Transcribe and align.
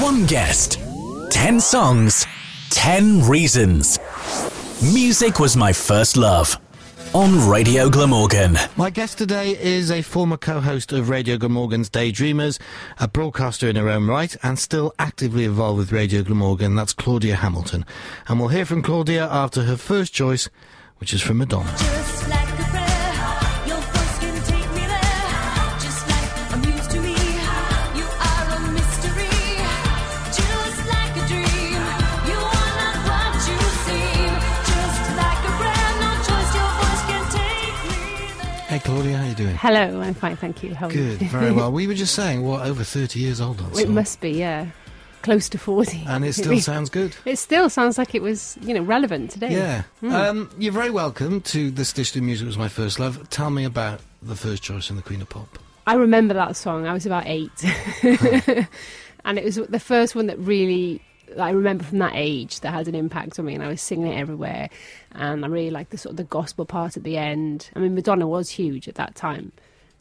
One 0.00 0.26
guest, 0.26 0.78
10 1.30 1.58
songs, 1.58 2.24
10 2.70 3.22
reasons. 3.28 3.98
Music 4.80 5.40
was 5.40 5.56
my 5.56 5.72
first 5.72 6.16
love. 6.16 6.56
On 7.14 7.50
Radio 7.50 7.90
Glamorgan. 7.90 8.56
My 8.76 8.90
guest 8.90 9.18
today 9.18 9.58
is 9.60 9.90
a 9.90 10.02
former 10.02 10.36
co-host 10.36 10.92
of 10.92 11.08
Radio 11.08 11.36
Glamorgan's 11.36 11.90
Daydreamers, 11.90 12.60
a 13.00 13.08
broadcaster 13.08 13.68
in 13.68 13.74
her 13.74 13.88
own 13.88 14.06
right, 14.06 14.36
and 14.44 14.56
still 14.56 14.94
actively 15.00 15.44
involved 15.44 15.78
with 15.78 15.90
Radio 15.90 16.22
Glamorgan. 16.22 16.76
That's 16.76 16.92
Claudia 16.92 17.34
Hamilton. 17.34 17.84
And 18.28 18.38
we'll 18.38 18.50
hear 18.50 18.66
from 18.66 18.82
Claudia 18.82 19.26
after 19.28 19.64
her 19.64 19.76
first 19.76 20.14
choice, 20.14 20.48
which 20.98 21.12
is 21.12 21.22
from 21.22 21.38
Madonna. 21.38 21.74
Hey 38.78 38.84
Claudia, 38.84 39.16
how 39.16 39.24
are 39.24 39.28
you 39.28 39.34
doing? 39.34 39.56
Hello, 39.56 40.00
I'm 40.00 40.14
fine, 40.14 40.36
thank 40.36 40.62
you. 40.62 40.72
How 40.72 40.88
Good, 40.88 41.20
you? 41.20 41.26
very 41.30 41.50
well. 41.50 41.72
We 41.72 41.88
were 41.88 41.94
just 41.94 42.14
saying, 42.22 42.44
what, 42.44 42.64
over 42.64 42.84
30 42.84 43.18
years 43.18 43.40
old 43.40 43.60
on 43.60 43.72
it 43.72 43.76
song. 43.78 43.92
must 43.92 44.20
be, 44.20 44.30
yeah. 44.30 44.68
Close 45.22 45.48
to 45.48 45.58
40. 45.58 46.04
And 46.06 46.24
it 46.24 46.34
still 46.34 46.60
sounds 46.60 46.88
good. 46.88 47.16
It 47.24 47.40
still 47.40 47.68
sounds 47.70 47.98
like 47.98 48.14
it 48.14 48.22
was, 48.22 48.56
you 48.60 48.72
know, 48.72 48.82
relevant 48.82 49.32
today. 49.32 49.50
Yeah. 49.50 49.82
Hmm. 49.98 50.12
Um, 50.12 50.50
you're 50.58 50.72
very 50.72 50.90
welcome 50.90 51.40
to 51.40 51.72
This 51.72 51.92
Dish 51.92 52.14
Music 52.14 52.46
Was 52.46 52.56
My 52.56 52.68
First 52.68 53.00
Love. 53.00 53.28
Tell 53.30 53.50
me 53.50 53.64
about 53.64 53.98
the 54.22 54.36
first 54.36 54.62
choice 54.62 54.90
in 54.90 54.94
the 54.94 55.02
Queen 55.02 55.22
of 55.22 55.28
Pop. 55.28 55.58
I 55.88 55.94
remember 55.94 56.34
that 56.34 56.54
song. 56.54 56.86
I 56.86 56.92
was 56.92 57.04
about 57.04 57.24
eight. 57.26 57.50
and 59.24 59.40
it 59.40 59.44
was 59.44 59.56
the 59.56 59.80
first 59.80 60.14
one 60.14 60.28
that 60.28 60.38
really, 60.38 61.02
I 61.38 61.50
remember 61.50 61.84
from 61.84 61.98
that 61.98 62.12
age 62.14 62.60
that 62.60 62.72
had 62.72 62.88
an 62.88 62.94
impact 62.94 63.38
on 63.38 63.44
me. 63.44 63.54
And 63.54 63.62
I 63.62 63.68
was 63.68 63.82
singing 63.82 64.12
it 64.12 64.16
everywhere. 64.18 64.70
And 65.12 65.44
I 65.44 65.48
really 65.48 65.70
liked 65.70 65.90
the 65.90 65.98
sort 65.98 66.12
of 66.12 66.16
the 66.16 66.24
gospel 66.24 66.64
part 66.64 66.96
at 66.96 67.04
the 67.04 67.16
end. 67.16 67.70
I 67.74 67.80
mean, 67.80 67.94
Madonna 67.94 68.26
was 68.26 68.50
huge 68.50 68.88
at 68.88 68.94
that 68.96 69.14
time. 69.14 69.52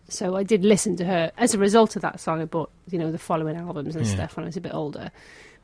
So 0.10 0.36
I 0.38 0.44
did 0.44 0.64
listen 0.64 0.96
to 0.98 1.06
her. 1.06 1.32
As 1.38 1.54
a 1.54 1.58
result 1.58 1.96
of 1.96 2.02
that 2.02 2.20
song, 2.20 2.42
I 2.42 2.46
bought, 2.46 2.72
you 2.90 2.98
know, 2.98 3.12
the 3.12 3.18
following 3.18 3.58
albums 3.58 3.96
and 3.96 4.06
Yeah. 4.06 4.14
stuff 4.14 4.38
when 4.38 4.46
I 4.46 4.48
was 4.48 4.58
a 4.58 4.62
bit 4.62 4.74
older. 4.74 5.12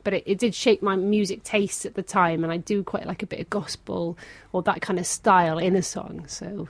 But 0.02 0.12
it, 0.14 0.24
it 0.26 0.38
did 0.38 0.54
shape 0.54 0.82
my 0.82 0.96
music 0.96 1.44
tastes 1.44 1.86
at 1.86 1.94
the 1.94 2.02
time. 2.02 2.44
And 2.44 2.52
I 2.52 2.58
do 2.58 2.82
quite 2.82 3.06
like 3.06 3.22
a 3.22 3.26
bit 3.26 3.40
of 3.40 3.48
gospel 3.48 4.18
or 4.52 4.62
that 4.62 4.82
kind 4.82 4.98
of 4.98 5.06
style 5.06 5.58
in 5.58 5.76
a 5.76 5.82
song. 5.82 6.26
So, 6.28 6.68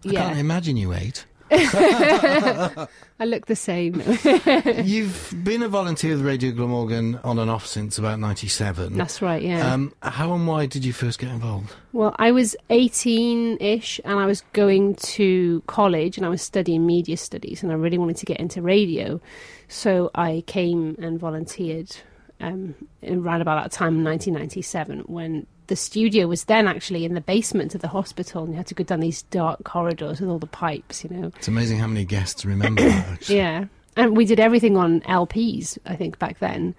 I 0.00 0.12
can't 0.12 0.14
yeah. 0.14 0.36
imagine 0.36 0.76
you 0.76 0.92
ate. 0.92 1.24
I 3.20 3.24
look 3.24 3.46
the 3.46 3.56
same. 3.56 4.02
You've 4.84 5.34
been 5.44 5.62
a 5.62 5.68
volunteer 5.68 6.16
with 6.16 6.24
Radio 6.24 6.50
Glamorgan 6.52 7.20
on 7.22 7.38
and 7.38 7.50
off 7.50 7.66
since 7.66 7.98
about 7.98 8.18
97. 8.18 8.96
That's 8.96 9.22
right, 9.22 9.42
yeah. 9.42 9.72
Um, 9.72 9.92
how 10.02 10.34
and 10.34 10.46
why 10.46 10.66
did 10.66 10.84
you 10.84 10.92
first 10.92 11.18
get 11.18 11.30
involved? 11.30 11.72
Well, 11.92 12.14
I 12.18 12.32
was 12.32 12.56
18 12.70 13.58
ish 13.60 14.00
and 14.04 14.18
I 14.18 14.26
was 14.26 14.42
going 14.52 14.96
to 14.96 15.62
college 15.66 16.16
and 16.16 16.26
I 16.26 16.28
was 16.28 16.42
studying 16.42 16.86
media 16.86 17.16
studies 17.16 17.62
and 17.62 17.70
I 17.70 17.76
really 17.76 17.98
wanted 17.98 18.16
to 18.16 18.26
get 18.26 18.40
into 18.40 18.60
radio. 18.62 19.20
So 19.68 20.10
I 20.14 20.42
came 20.46 20.96
and 20.98 21.18
volunteered 21.18 21.96
um, 22.40 22.74
around 23.08 23.40
about 23.40 23.62
that 23.62 23.72
time 23.72 23.98
in 23.98 24.04
1997 24.04 25.04
when 25.06 25.46
the 25.66 25.76
studio 25.76 26.26
was 26.26 26.44
then 26.44 26.68
actually 26.68 27.04
in 27.04 27.14
the 27.14 27.20
basement 27.20 27.74
of 27.74 27.80
the 27.80 27.88
hospital 27.88 28.44
and 28.44 28.52
you 28.52 28.56
had 28.56 28.66
to 28.66 28.74
go 28.74 28.84
down 28.84 29.00
these 29.00 29.22
dark 29.22 29.64
corridors 29.64 30.20
with 30.20 30.28
all 30.28 30.38
the 30.38 30.46
pipes, 30.46 31.04
you 31.04 31.10
know. 31.10 31.32
It's 31.36 31.48
amazing 31.48 31.78
how 31.78 31.86
many 31.86 32.04
guests 32.04 32.44
remember 32.44 32.82
that, 32.82 33.08
actually. 33.12 33.36
Yeah. 33.36 33.64
And 33.96 34.16
we 34.16 34.24
did 34.24 34.40
everything 34.40 34.76
on 34.76 35.00
LPs, 35.02 35.78
I 35.86 35.96
think, 35.96 36.18
back 36.18 36.38
then. 36.40 36.74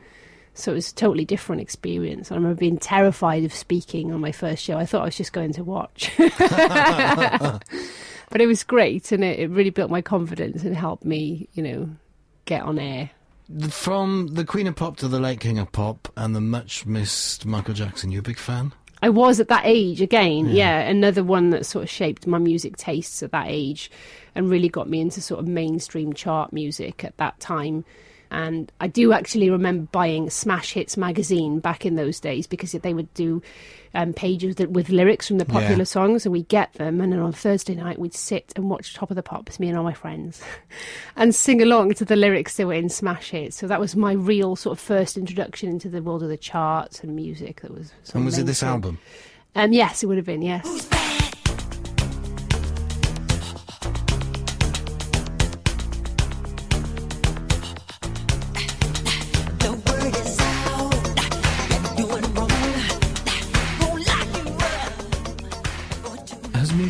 So 0.54 0.72
it 0.72 0.76
was 0.76 0.92
a 0.92 0.96
totally 0.96 1.26
different 1.26 1.62
experience. 1.62 2.32
I 2.32 2.36
remember 2.36 2.58
being 2.58 2.78
terrified 2.78 3.44
of 3.44 3.54
speaking 3.54 4.14
on 4.14 4.22
my 4.22 4.32
first 4.32 4.64
show. 4.64 4.78
I 4.78 4.86
thought 4.86 5.02
I 5.02 5.06
was 5.06 5.18
just 5.18 5.34
going 5.34 5.54
to 5.54 5.64
watch. 5.64 6.12
but 6.18 7.62
it 8.42 8.48
was 8.48 8.64
great 8.64 9.12
and 9.12 9.24
it, 9.24 9.40
it 9.40 9.50
really 9.50 9.70
built 9.70 9.92
my 9.92 10.02
confidence 10.02 10.64
and 10.64 10.76
helped 10.76 11.04
me, 11.04 11.50
you 11.54 11.64
know, 11.64 11.90
get 12.46 12.62
on 12.64 12.80
air. 12.80 13.10
From 13.70 14.28
the 14.34 14.46
Queen 14.46 14.66
of 14.66 14.76
Pop 14.76 14.98
to 14.98 15.08
the 15.08 15.20
late 15.20 15.40
King 15.40 15.60
of 15.60 15.72
Pop 15.72 16.12
and 16.16 16.36
the 16.36 16.42
much 16.42 16.86
missed 16.86 17.46
Michael 17.46 17.74
Jackson, 17.74 18.12
you 18.12 18.20
a 18.20 18.24
big 18.24 18.40
fan? 18.40 18.74
I 19.06 19.10
was 19.10 19.40
at 19.40 19.50
that 19.50 19.62
age 19.66 20.02
again, 20.02 20.48
Yeah. 20.48 20.80
yeah. 20.80 20.90
another 20.90 21.24
one 21.24 21.52
that 21.52 21.64
sort 21.68 21.84
of 21.84 21.90
shaped 21.92 22.26
my 22.26 22.40
music 22.40 22.76
tastes 22.76 23.22
at 23.22 23.32
that 23.34 23.46
age 23.48 23.92
and 24.34 24.50
really 24.50 24.68
got 24.68 24.90
me 24.90 25.00
into 25.00 25.22
sort 25.22 25.40
of 25.40 25.48
mainstream 25.48 26.12
chart 26.14 26.52
music 26.52 27.04
at 27.04 27.16
that 27.18 27.40
time. 27.40 27.86
And 28.32 28.72
I 28.82 28.88
do 28.88 29.14
actually 29.14 29.50
remember 29.50 29.88
buying 29.92 30.30
Smash 30.30 30.74
Hits 30.74 30.98
magazine 30.98 31.60
back 31.60 31.86
in 31.86 31.96
those 31.96 32.20
days 32.20 32.48
because 32.48 32.72
they 32.74 32.94
would 32.94 33.14
do 33.14 33.42
um, 33.94 34.12
pages 34.14 34.56
that, 34.56 34.72
with 34.72 34.90
lyrics 34.90 35.28
from 35.28 35.38
the 35.38 35.46
popular 35.46 35.78
Yeah. 35.78 35.84
songs, 35.86 36.26
and 36.26 36.34
we'd 36.34 36.48
get 36.50 36.74
them. 36.74 37.00
And 37.00 37.14
then 37.14 37.20
on 37.20 37.32
Thursday 37.32 37.76
night, 37.76 37.98
we'd 37.98 38.14
sit 38.14 38.52
and 38.56 38.70
watch 38.70 38.94
Top 38.94 39.10
of 39.10 39.16
the 39.16 39.24
Pops, 39.24 39.58
me 39.60 39.70
and 39.70 39.78
all 39.78 39.84
my 39.86 39.94
friends, 39.94 40.42
and 41.16 41.34
sing 41.34 41.62
along 41.62 41.94
to 41.96 42.06
the 42.06 42.16
lyrics 42.18 42.58
that 42.58 42.68
were 42.68 42.74
in 42.74 42.90
Smash 42.90 43.30
Hits. 43.32 43.56
So 43.56 43.68
that 43.68 43.80
was 43.80 43.96
my 43.96 44.12
real 44.12 44.56
sort 44.58 44.78
of 44.78 44.84
first 44.84 45.16
introduction 45.18 45.70
into 45.70 45.88
the 45.88 46.02
world 46.02 46.24
of 46.24 46.30
the 46.30 46.36
charts 46.38 47.02
and 47.02 47.16
music. 47.16 47.62
That 47.62 47.72
was. 47.72 47.94
And 48.14 48.26
was 48.26 48.38
it 48.38 48.46
this 48.46 48.64
album? 48.64 49.00
Um, 49.56 49.72
yes, 49.72 50.04
it 50.04 50.08
would 50.08 50.18
have 50.18 50.26
been. 50.26 50.42
Yes. 50.42 50.90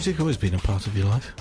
Music 0.05 0.19
always 0.19 0.37
been 0.37 0.53
a 0.53 0.59
part 0.59 0.85
of 0.85 0.95
your 0.95 1.07
life? 1.07 1.33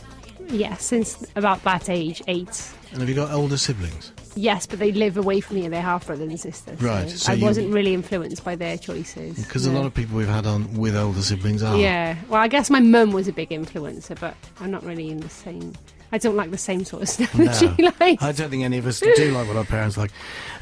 Yes, 0.48 0.84
since 0.84 1.26
about 1.36 1.62
that 1.64 1.90
age, 1.90 2.22
eight. 2.28 2.70
And 2.92 3.00
have 3.00 3.08
you 3.08 3.14
got 3.14 3.30
older 3.30 3.56
siblings? 3.58 4.12
Yes, 4.36 4.64
but 4.66 4.78
they 4.78 4.90
live 4.90 5.16
away 5.18 5.40
from 5.40 5.56
me 5.56 5.64
and 5.64 5.72
they're 5.74 5.82
half 5.82 6.06
brothers 6.06 6.28
and 6.30 6.40
sisters. 6.40 6.80
Right, 6.80 7.10
So 7.10 7.16
so 7.16 7.32
I 7.32 7.34
you- 7.34 7.44
wasn't 7.44 7.74
really 7.74 7.92
influenced 7.92 8.42
by 8.42 8.56
their 8.56 8.78
choices. 8.78 9.36
Because 9.44 9.66
a 9.66 9.70
lot 9.72 9.84
of 9.84 9.92
people 9.94 10.16
we've 10.16 10.26
had 10.28 10.46
on 10.46 10.72
with 10.74 10.96
older 10.96 11.20
siblings 11.20 11.62
are. 11.62 11.76
Yeah. 11.76 12.16
Well, 12.28 12.40
I 12.40 12.48
guess 12.48 12.70
my 12.70 12.80
mum 12.80 13.12
was 13.12 13.28
a 13.28 13.32
big 13.32 13.50
influencer, 13.50 14.18
but 14.18 14.34
I'm 14.60 14.70
not 14.70 14.82
really 14.84 15.10
in 15.10 15.20
the 15.20 15.28
same. 15.28 15.74
I 16.14 16.18
don't 16.18 16.36
like 16.36 16.52
the 16.52 16.58
same 16.58 16.84
sort 16.84 17.02
of 17.02 17.08
stuff 17.08 17.32
that 17.32 17.56
she 17.56 17.66
No. 17.82 17.90
likes. 18.00 18.22
I 18.22 18.30
don't 18.30 18.48
think 18.50 18.62
any 18.62 18.78
of 18.78 18.86
us 18.86 19.00
do 19.00 19.32
like 19.32 19.48
what 19.48 19.56
our 19.56 19.64
parents 19.64 19.96
like. 19.96 20.12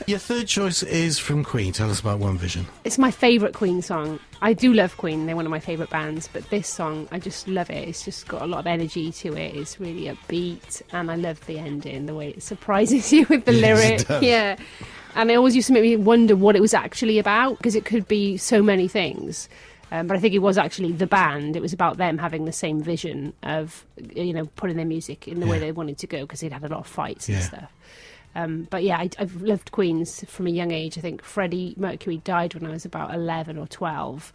Your 0.07 0.19
third 0.19 0.47
choice 0.47 0.83
is 0.83 1.19
from 1.19 1.45
Queen. 1.45 1.75
Tell 1.75 1.91
us 1.91 2.01
about 2.01 2.21
One 2.21 2.39
Vision. 2.39 2.67
It's 2.85 2.97
my 2.97 3.11
favourite 3.11 3.53
Queen 3.53 3.83
song. 3.83 4.19
I 4.41 4.55
do 4.55 4.73
love 4.73 4.97
Queen, 4.97 5.27
they're 5.27 5.37
one 5.37 5.45
of 5.45 5.51
my 5.51 5.61
favourite 5.61 5.91
bands, 5.91 6.27
but 6.33 6.49
this 6.49 6.67
song, 6.69 7.07
I 7.13 7.19
just 7.19 7.47
love 7.47 7.69
it. 7.69 7.87
It's 7.87 8.03
just 8.03 8.27
got 8.29 8.41
a 8.41 8.47
lot 8.47 8.61
of 8.61 8.67
energy 8.67 9.13
to 9.13 9.37
it. 9.37 9.55
It's 9.55 9.79
really 9.79 10.05
upbeat, 10.07 10.81
and 10.91 11.11
I 11.11 11.17
love 11.17 11.45
the 11.47 11.59
ending, 11.59 12.07
the 12.07 12.15
way 12.15 12.31
it 12.31 12.43
surprises 12.43 13.13
you 13.13 13.27
with 13.29 13.45
the 13.45 13.53
Yes, 13.53 14.09
lyric. 14.09 14.23
Yeah. 14.23 14.57
And 15.15 15.31
it 15.31 15.35
always 15.35 15.55
used 15.55 15.67
to 15.67 15.75
make 15.75 15.83
me 15.83 15.97
wonder 15.97 16.35
what 16.35 16.57
it 16.57 16.61
was 16.61 16.73
actually 16.73 17.19
about, 17.19 17.59
because 17.59 17.77
it 17.77 17.85
could 17.85 18.09
be 18.09 18.39
so 18.39 18.63
many 18.63 18.89
things. 18.89 19.51
Um, 19.93 20.07
but 20.07 20.17
I 20.17 20.21
think 20.21 20.33
it 20.35 20.39
was 20.39 20.57
actually 20.57 20.91
the 20.93 21.07
band. 21.07 21.55
It 21.55 21.61
was 21.63 21.73
about 21.75 21.99
them 21.99 22.17
having 22.17 22.47
the 22.47 22.53
same 22.53 22.81
vision 22.83 23.35
of, 23.43 23.85
you 24.17 24.33
know, 24.33 24.47
putting 24.57 24.77
their 24.77 24.87
music 24.87 25.29
in 25.29 25.39
the 25.39 25.47
way 25.47 25.59
they 25.59 25.71
wanted 25.71 25.99
to 25.99 26.07
go, 26.07 26.23
because 26.23 26.41
they'd 26.41 26.51
had 26.53 26.65
a 26.65 26.69
lot 26.69 26.81
of 26.81 26.87
fights 26.87 27.29
Yeah. 27.29 27.37
and 27.37 27.45
stuff. 27.45 27.73
Um, 28.35 28.67
but 28.71 28.83
yeah, 28.83 28.97
I, 28.97 29.11
I've 29.19 29.43
loved 29.43 29.71
Queens 29.73 30.25
from 30.27 30.47
a 30.47 30.51
young 30.51 30.71
age. 30.71 30.97
I 30.97 31.03
think 31.03 31.23
Freddie 31.23 31.75
Mercury 31.77 32.17
died 32.25 32.55
when 32.55 32.65
I 32.67 32.71
was 32.73 32.87
about 32.87 33.13
11 33.15 33.59
or 33.59 33.67
12. 33.67 34.33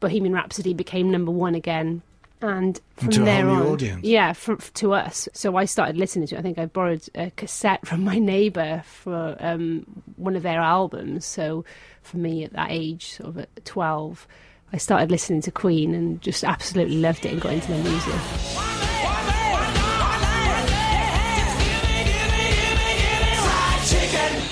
Bohemian 0.00 0.34
Rhapsody 0.34 0.74
became 0.74 1.12
number 1.12 1.30
one 1.30 1.54
again. 1.54 2.02
And 2.40 2.80
from 2.96 3.10
To 3.10 3.24
there 3.24 3.48
on, 3.48 3.62
audience. 3.66 4.04
yeah, 4.04 4.32
for, 4.32 4.56
to 4.56 4.92
us. 4.94 5.28
So 5.32 5.56
I 5.56 5.64
started 5.64 5.96
listening 5.96 6.26
to 6.28 6.36
it. 6.36 6.38
I 6.38 6.42
think 6.42 6.58
I 6.58 6.66
borrowed 6.66 7.02
a 7.14 7.30
cassette 7.32 7.86
from 7.86 8.02
my 8.04 8.18
neighbour 8.18 8.82
for 8.86 9.36
um, 9.40 9.84
one 10.16 10.34
of 10.36 10.42
their 10.44 10.60
albums. 10.60 11.24
So 11.24 11.64
for 12.02 12.16
me 12.16 12.42
at 12.44 12.52
that 12.54 12.68
age, 12.70 13.12
sort 13.14 13.28
of 13.30 13.38
at 13.38 13.64
12, 13.64 14.26
I 14.72 14.76
started 14.76 15.10
listening 15.10 15.40
to 15.42 15.50
Queen 15.50 15.94
and 15.94 16.20
just 16.20 16.44
absolutely 16.44 16.98
loved 16.98 17.24
it 17.24 17.32
and 17.32 17.40
got 17.40 17.52
into 17.54 17.68
their 17.68 17.82
music. 17.82 18.14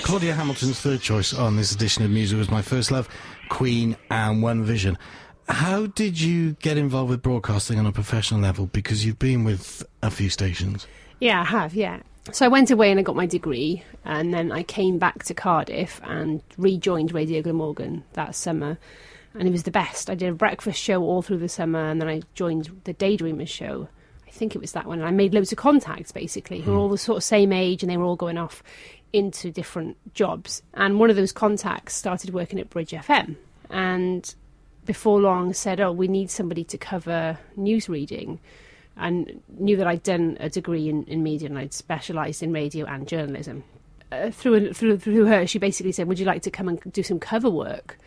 Claudia 0.03 0.35
Hamilton's 0.35 0.81
third 0.81 1.01
choice 1.01 1.35
on 1.35 1.57
this 1.57 1.73
edition 1.73 2.05
of 2.05 2.11
Music 2.11 2.39
was 2.39 2.51
my 2.51 2.63
first 2.63 2.91
love, 2.91 3.09
Queen 3.51 3.97
and 4.11 4.43
One 4.43 4.63
Vision. 4.65 4.97
How 5.49 5.87
did 5.87 6.21
you 6.21 6.53
get 6.55 6.79
involved 6.79 7.11
with 7.11 7.23
broadcasting 7.23 7.79
on 7.79 7.87
a 7.87 7.93
professional 7.93 8.41
level? 8.41 8.67
Because 8.67 9.05
you've 9.05 9.19
been 9.19 9.45
with 9.45 9.85
a 10.03 10.11
few 10.11 10.31
stations. 10.31 10.87
Yeah, 11.21 11.43
I 11.43 11.45
have, 11.45 11.75
yeah. 11.75 12.01
So 12.33 12.45
I 12.45 12.49
went 12.49 12.71
away 12.71 12.91
and 12.91 12.99
I 12.99 13.03
got 13.03 13.17
my 13.17 13.27
degree, 13.27 13.83
and 14.05 14.33
then 14.33 14.51
I 14.53 14.63
came 14.63 14.99
back 14.99 15.25
to 15.25 15.35
Cardiff 15.35 16.01
and 16.05 16.41
rejoined 16.57 17.13
Radio 17.13 17.43
Glamorgan 17.43 18.03
that 18.15 18.35
summer. 18.35 18.79
And 19.39 19.49
it 19.49 19.53
was 19.53 19.65
the 19.65 19.71
best. 19.71 20.09
I 20.09 20.15
did 20.15 20.31
a 20.31 20.35
breakfast 20.35 20.81
show 20.81 21.03
all 21.03 21.23
through 21.23 21.39
the 21.39 21.49
summer, 21.49 21.91
and 21.91 22.01
then 22.01 22.09
I 22.09 22.23
joined 22.35 22.71
the 22.85 22.95
Daydreamers 22.95 23.49
show. 23.49 23.89
I 24.27 24.31
think 24.31 24.55
it 24.55 24.61
was 24.61 24.73
that 24.73 24.87
one. 24.87 24.99
And 24.99 25.09
I 25.09 25.11
made 25.11 25.35
loads 25.35 25.53
of 25.53 25.59
contacts, 25.59 26.13
basically, 26.13 26.61
who 26.61 26.73
were 26.73 26.79
all 26.79 26.89
the 26.89 26.99
sort 26.99 27.19
of 27.19 27.25
same 27.25 27.53
age, 27.53 27.83
and 27.83 27.91
they 27.91 27.97
were 27.97 28.05
all 28.05 28.17
going 28.17 28.39
off 28.39 28.63
into 29.13 29.51
different 29.51 29.97
jobs. 30.15 30.63
And 30.75 30.99
one 30.99 31.11
of 31.11 31.17
those 31.17 31.33
contacts 31.33 31.95
started 31.95 32.33
working 32.33 32.59
at 32.59 32.71
Bridge 32.71 32.91
FM. 32.91 33.37
And 33.71 34.35
before 34.85 35.21
long 35.21 35.53
said, 35.53 35.81
Oh, 35.81 35.93
we 35.93 36.09
need 36.09 36.31
somebody 36.31 36.65
to 36.65 36.79
cover 36.79 37.39
news 37.57 37.89
reading. 37.89 38.41
And 38.97 39.43
knew 39.59 39.77
that 39.77 39.87
I'd 39.87 40.03
done 40.03 40.39
a 40.41 40.49
degree 40.49 40.89
in, 40.89 41.05
in 41.05 41.23
media 41.23 41.49
and 41.49 41.59
I'd 41.59 41.75
specialised 41.75 42.43
in 42.43 42.53
radio 42.53 42.87
and 42.87 43.07
journalism. 43.07 43.65
Uh, 44.11 44.31
through, 44.31 44.73
through, 44.73 44.99
through 44.99 45.27
her, 45.27 45.47
she 45.47 45.59
basically 45.59 45.93
said, 45.93 46.09
Would 46.09 46.19
you 46.19 46.25
like 46.25 46.43
to 46.43 46.51
come 46.51 46.69
and 46.69 46.81
do 46.93 47.03
some 47.03 47.19
cover 47.19 47.51
work? 47.51 47.99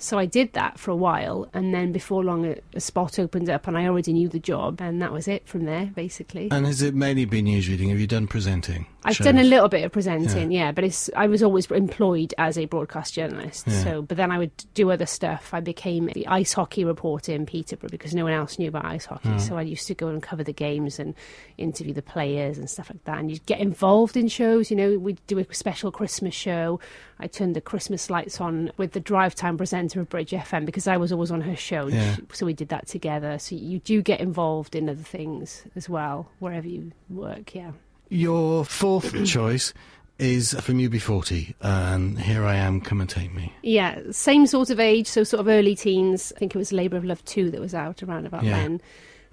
So 0.00 0.18
I 0.18 0.26
did 0.26 0.54
that 0.54 0.78
for 0.78 0.90
a 0.90 0.96
while, 0.96 1.48
and 1.52 1.74
then 1.74 1.92
before 1.92 2.24
long, 2.24 2.46
a, 2.46 2.56
a 2.74 2.80
spot 2.80 3.18
opened 3.18 3.50
up, 3.50 3.66
and 3.66 3.76
I 3.76 3.86
already 3.86 4.12
knew 4.12 4.28
the 4.28 4.38
job, 4.38 4.80
and 4.80 5.00
that 5.02 5.12
was 5.12 5.28
it 5.28 5.46
from 5.46 5.66
there, 5.66 5.86
basically. 5.94 6.48
And 6.50 6.66
has 6.66 6.80
it 6.80 6.94
mainly 6.94 7.26
been 7.26 7.44
newsreading? 7.44 7.90
Have 7.90 8.00
you 8.00 8.06
done 8.06 8.26
presenting? 8.26 8.86
I've 9.02 9.16
shows? 9.16 9.26
done 9.26 9.38
a 9.38 9.44
little 9.44 9.68
bit 9.68 9.84
of 9.84 9.92
presenting, 9.92 10.52
yeah, 10.52 10.72
but 10.72 10.84
it's 10.84 11.08
I 11.16 11.26
was 11.26 11.42
always 11.42 11.70
employed 11.70 12.34
as 12.36 12.58
a 12.58 12.66
broadcast 12.66 13.14
journalist. 13.14 13.66
Yeah. 13.66 13.82
So, 13.82 14.02
but 14.02 14.18
then 14.18 14.30
I 14.30 14.38
would 14.38 14.52
do 14.74 14.90
other 14.90 15.06
stuff. 15.06 15.54
I 15.54 15.60
became 15.60 16.06
the 16.14 16.26
ice 16.26 16.52
hockey 16.52 16.84
reporter 16.84 17.32
in 17.32 17.46
Peterborough 17.46 17.88
because 17.88 18.14
no 18.14 18.24
one 18.24 18.34
else 18.34 18.58
knew 18.58 18.68
about 18.68 18.84
ice 18.84 19.06
hockey. 19.06 19.30
Hmm. 19.30 19.38
So 19.38 19.56
I 19.56 19.62
used 19.62 19.86
to 19.86 19.94
go 19.94 20.08
and 20.08 20.22
cover 20.22 20.44
the 20.44 20.52
games 20.52 20.98
and 20.98 21.14
interview 21.56 21.94
the 21.94 22.02
players 22.02 22.58
and 22.58 22.68
stuff 22.68 22.90
like 22.90 23.04
that. 23.04 23.18
And 23.18 23.30
you'd 23.30 23.46
get 23.46 23.60
involved 23.60 24.18
in 24.18 24.28
shows. 24.28 24.70
You 24.70 24.76
know, 24.76 24.98
we'd 24.98 25.26
do 25.26 25.38
a 25.38 25.46
special 25.54 25.90
Christmas 25.90 26.34
show. 26.34 26.78
I 27.18 27.26
turned 27.26 27.56
the 27.56 27.60
Christmas 27.60 28.10
lights 28.10 28.40
on 28.40 28.70
with 28.76 28.92
the 28.92 29.00
drive 29.00 29.34
time 29.34 29.56
presenter 29.56 29.89
of 29.98 30.08
Bridge 30.08 30.30
FM 30.30 30.64
because 30.64 30.86
I 30.86 30.96
was 30.96 31.10
always 31.12 31.30
on 31.30 31.40
her 31.40 31.56
show. 31.56 31.88
Yeah. 31.88 32.16
So 32.32 32.46
we 32.46 32.52
did 32.54 32.68
that 32.68 32.86
together. 32.86 33.38
So 33.38 33.56
you 33.56 33.80
do 33.80 34.00
get 34.02 34.20
involved 34.20 34.76
in 34.76 34.88
other 34.88 35.02
things 35.02 35.64
as 35.74 35.88
well 35.88 36.30
wherever 36.38 36.68
you 36.68 36.92
work. 37.08 37.54
Yeah. 37.54 37.72
Your 38.08 38.64
fourth 38.64 39.24
choice 39.26 39.72
is 40.18 40.52
from 40.60 40.76
UB40, 40.78 41.54
and 41.62 42.18
here 42.20 42.44
I 42.44 42.56
am, 42.56 42.80
come 42.82 43.00
and 43.00 43.08
take 43.08 43.32
me. 43.34 43.54
Yeah, 43.62 43.98
same 44.10 44.46
sort 44.46 44.68
of 44.68 44.78
age, 44.78 45.06
so 45.06 45.24
sort 45.24 45.40
of 45.40 45.48
early 45.48 45.74
teens. 45.74 46.30
I 46.36 46.38
think 46.38 46.54
it 46.54 46.58
was 46.58 46.72
Labour 46.72 46.98
of 46.98 47.04
Love 47.06 47.24
2 47.24 47.50
that 47.52 47.60
was 47.60 47.74
out 47.74 48.02
around 48.02 48.26
about 48.26 48.42
Yeah. 48.44 48.56
then. 48.58 48.80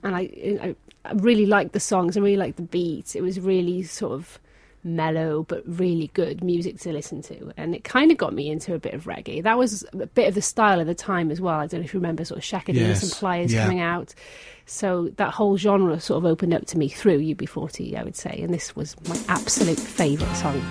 And 0.04 0.16
I, 0.16 0.22
I, 0.62 0.76
I 1.04 1.12
really 1.16 1.46
liked 1.46 1.74
the 1.74 1.82
songs, 1.82 2.16
I 2.16 2.22
really 2.22 2.38
liked 2.38 2.56
the 2.56 2.64
beat. 2.64 3.16
It 3.18 3.22
was 3.22 3.38
really 3.40 3.84
sort 3.84 4.14
of 4.14 4.40
mellow, 4.88 5.44
but 5.44 5.64
really 5.66 6.10
good 6.14 6.44
music 6.44 6.80
to 6.80 6.92
listen 6.92 7.22
to. 7.24 7.54
And 7.58 7.76
it 7.76 7.84
kind 7.84 8.12
of 8.12 8.18
got 8.18 8.34
me 8.34 8.50
into 8.50 8.74
a 8.74 8.80
bit 8.80 8.94
of 8.94 9.06
reggae. 9.06 9.44
That 9.44 9.58
was 9.58 9.86
a 9.94 10.08
bit 10.08 10.28
of 10.28 10.36
the 10.36 10.42
style 10.42 10.80
of 10.80 10.88
the 10.88 10.96
time 10.96 11.30
as 11.30 11.40
well. 11.42 11.60
I 11.60 11.68
don't 11.68 11.82
know 11.82 11.86
if 11.86 11.94
you 11.94 12.00
remember 12.00 12.26
sort 12.26 12.40
of 12.40 12.44
Chaka 12.44 12.74
Yes, 12.74 13.04
and 13.04 13.12
Pliers 13.12 13.54
yeah. 13.54 13.64
coming 13.64 13.82
out. 13.82 14.16
So 14.66 15.10
that 15.18 15.34
whole 15.34 15.58
genre 15.58 16.00
sort 16.00 16.18
of 16.18 16.26
opened 16.26 16.54
up 16.54 16.66
to 16.68 16.78
me 16.78 16.90
through 16.90 17.20
UB40, 17.20 17.98
I 17.98 18.04
would 18.04 18.16
say. 18.16 18.40
And 18.42 18.54
this 18.54 18.76
was 18.76 18.96
my 19.08 19.20
absolute 19.28 19.80
favourite 19.80 20.36
song. 20.36 20.62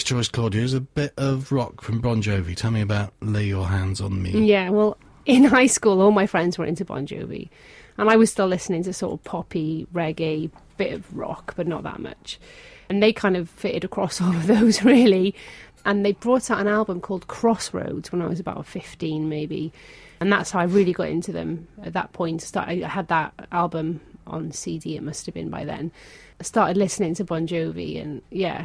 Next 0.00 0.08
choice, 0.08 0.28
Claudia, 0.28 0.62
is 0.62 0.72
a 0.72 0.80
bit 0.80 1.12
of 1.18 1.52
rock 1.52 1.82
from 1.82 2.00
Bon 2.00 2.22
Jovi. 2.22 2.56
Tell 2.56 2.70
me 2.70 2.80
about 2.80 3.12
Lay 3.20 3.44
Your 3.44 3.66
Hands 3.66 4.00
on 4.00 4.22
Me. 4.22 4.30
Yeah, 4.30 4.70
well, 4.70 4.96
in 5.26 5.44
high 5.56 5.66
school, 5.66 6.00
all 6.00 6.10
my 6.10 6.26
friends 6.26 6.56
were 6.56 6.64
into 6.64 6.86
Bon 6.86 7.06
Jovi, 7.06 7.50
and 7.98 8.08
I 8.08 8.16
was 8.16 8.32
still 8.32 8.46
listening 8.46 8.82
to 8.84 8.94
sort 8.94 9.12
of 9.12 9.22
poppy, 9.24 9.86
reggae, 9.92 10.50
bit 10.78 10.94
of 10.94 11.14
rock, 11.14 11.52
but 11.54 11.66
not 11.66 11.82
that 11.82 11.98
much. 11.98 12.40
And 12.88 13.02
they 13.02 13.12
kind 13.12 13.36
of 13.36 13.50
fitted 13.50 13.84
across 13.84 14.20
all 14.22 14.30
of 14.30 14.46
those, 14.46 14.82
really. 14.82 15.34
And 15.84 16.02
they 16.02 16.12
brought 16.12 16.50
out 16.50 16.60
an 16.60 16.66
album 16.66 17.02
called 17.02 17.26
Crossroads 17.26 18.10
when 18.10 18.22
I 18.22 18.26
was 18.26 18.40
about 18.40 18.64
15, 18.64 19.28
maybe. 19.28 19.70
And 20.18 20.32
that's 20.32 20.52
how 20.52 20.60
I 20.60 20.64
really 20.64 20.94
got 20.94 21.08
into 21.08 21.30
them 21.30 21.68
at 21.82 21.92
that 21.92 22.14
point. 22.14 22.50
I 22.56 22.76
had 22.76 23.08
that 23.08 23.34
album 23.52 24.00
on 24.26 24.50
CD, 24.52 24.96
it 24.96 25.02
must 25.02 25.26
have 25.26 25.34
been 25.34 25.50
by 25.50 25.66
then. 25.66 25.92
I 26.40 26.42
started 26.42 26.78
listening 26.78 27.14
to 27.16 27.24
Bon 27.24 27.46
Jovi, 27.46 28.00
and 28.00 28.22
yeah, 28.30 28.64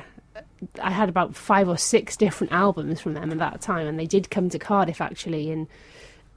I 0.81 0.91
had 0.91 1.09
about 1.09 1.35
five 1.35 1.67
or 1.69 1.77
six 1.77 2.17
different 2.17 2.53
albums 2.53 3.01
from 3.01 3.13
them 3.13 3.31
at 3.31 3.37
that 3.39 3.61
time, 3.61 3.87
and 3.87 3.99
they 3.99 4.05
did 4.05 4.29
come 4.29 4.49
to 4.49 4.59
Cardiff 4.59 5.01
actually 5.01 5.51
in, 5.51 5.67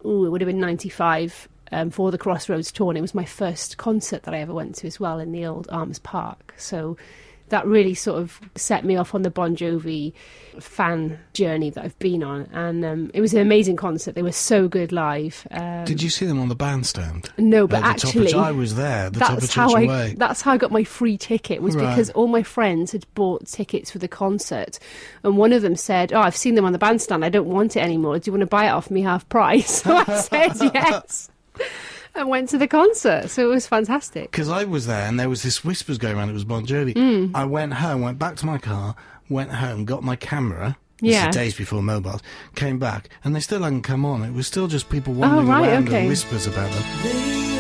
ooh, 0.04 0.24
it 0.24 0.30
would 0.30 0.40
have 0.40 0.48
been 0.48 0.60
'95 0.60 1.48
um, 1.72 1.90
for 1.90 2.10
the 2.10 2.18
Crossroads 2.18 2.72
tour. 2.72 2.90
And 2.90 2.98
it 2.98 3.02
was 3.02 3.14
my 3.14 3.24
first 3.24 3.76
concert 3.76 4.24
that 4.24 4.34
I 4.34 4.38
ever 4.38 4.54
went 4.54 4.76
to 4.76 4.86
as 4.86 5.00
well 5.00 5.18
in 5.18 5.32
the 5.32 5.46
old 5.46 5.68
Arms 5.70 5.98
Park. 5.98 6.54
So 6.56 6.96
that 7.50 7.66
really 7.66 7.94
sort 7.94 8.20
of 8.20 8.40
set 8.56 8.84
me 8.84 8.96
off 8.96 9.14
on 9.14 9.22
the 9.22 9.30
Bon 9.30 9.56
Jovi 9.56 10.12
fan 10.60 11.18
journey 11.34 11.70
that 11.70 11.84
I've 11.84 11.98
been 12.00 12.22
on, 12.24 12.48
and 12.52 12.84
um, 12.84 13.10
it 13.14 13.20
was 13.20 13.32
an 13.34 13.40
amazing 13.40 13.76
concert. 13.76 14.14
They 14.14 14.22
were 14.22 14.32
so 14.32 14.66
good 14.68 14.90
live. 14.92 15.46
Um, 15.50 15.84
Did 15.84 16.02
you 16.02 16.10
see 16.10 16.26
them 16.26 16.40
on 16.40 16.48
the 16.48 16.56
bandstand? 16.56 17.30
No, 17.38 17.66
but 17.68 17.76
At 17.82 17.96
the 17.96 18.06
top 18.06 18.14
of- 18.16 18.22
actually, 18.22 18.34
I 18.34 18.50
was 18.50 18.74
there. 18.74 19.10
The 19.10 19.20
top 19.20 19.32
of 19.34 19.40
that's 19.40 19.54
how 19.54 19.74
I. 19.74 19.82
Away. 19.82 20.14
That's 20.18 20.42
how 20.42 20.52
I 20.52 20.56
got 20.56 20.72
my 20.72 20.84
free 20.84 21.16
ticket. 21.16 21.62
Was 21.62 21.76
Right. 21.76 21.88
because 21.90 22.10
all 22.10 22.26
my 22.26 22.42
friends 22.42 22.92
had 22.92 23.06
bought 23.14 23.46
tickets 23.46 23.90
for 23.90 23.98
the 23.98 24.08
concert, 24.08 24.78
and 25.22 25.36
one 25.36 25.52
of 25.52 25.62
them 25.62 25.76
said, 25.76 26.12
"Oh, 26.12 26.20
I've 26.20 26.36
seen 26.36 26.54
them 26.56 26.64
on 26.64 26.72
the 26.72 26.78
bandstand. 26.78 27.24
I 27.24 27.28
don't 27.28 27.48
want 27.48 27.76
it 27.76 27.80
anymore. 27.80 28.18
Do 28.18 28.28
you 28.28 28.32
want 28.32 28.40
to 28.42 28.46
buy 28.46 28.66
it 28.66 28.70
off 28.70 28.90
me 28.90 29.02
half 29.02 29.28
price?" 29.28 29.82
So 29.88 29.94
I 29.96 30.20
said 30.20 30.52
yes, 30.74 31.30
and 32.18 32.28
went 32.28 32.48
to 32.50 32.58
the 32.58 32.68
concert. 32.68 33.28
So 33.30 33.50
it 33.50 33.54
was 33.54 33.66
fantastic. 33.66 34.30
Because 34.30 34.48
I 34.48 34.64
was 34.64 34.86
there 34.86 35.06
and 35.08 35.18
there 35.18 35.28
was 35.28 35.42
this 35.42 35.64
whispers 35.64 35.98
going 35.98 36.16
around. 36.16 36.30
It 36.30 36.34
was 36.34 36.44
Bon 36.44 36.66
Jovi. 36.66 36.94
Mm. 36.94 37.30
I 37.34 37.44
went 37.44 37.74
home, 37.74 38.02
went 38.02 38.18
back 38.18 38.36
to 38.36 38.46
my 38.46 38.58
car, 38.58 38.94
went 39.28 39.50
home, 39.50 39.84
got 39.84 40.02
my 40.02 40.16
camera. 40.16 40.76
This 41.00 41.12
Yeah. 41.14 41.28
is 41.28 41.34
days 41.36 41.54
before 41.54 41.82
mobiles. 41.82 42.20
Came 42.56 42.78
back 42.78 43.08
and 43.22 43.34
they 43.34 43.40
still 43.40 43.62
hadn't 43.62 43.82
come 43.82 44.04
on. 44.04 44.22
It 44.24 44.32
was 44.32 44.46
still 44.46 44.66
just 44.66 44.88
people 44.88 45.12
wandering 45.14 45.46
Oh, 45.48 45.50
right, 45.52 45.68
around 45.68 45.88
okay. 45.88 46.00
and 46.00 46.08
whispers 46.08 46.46
about 46.46 46.70
them. 46.72 47.57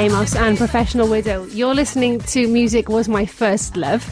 Amos 0.00 0.34
and 0.34 0.56
Professional 0.56 1.06
Widow. 1.10 1.44
You're 1.48 1.74
listening 1.74 2.20
to 2.20 2.48
Music 2.48 2.88
Was 2.88 3.06
My 3.06 3.26
First 3.26 3.76
Love. 3.76 4.10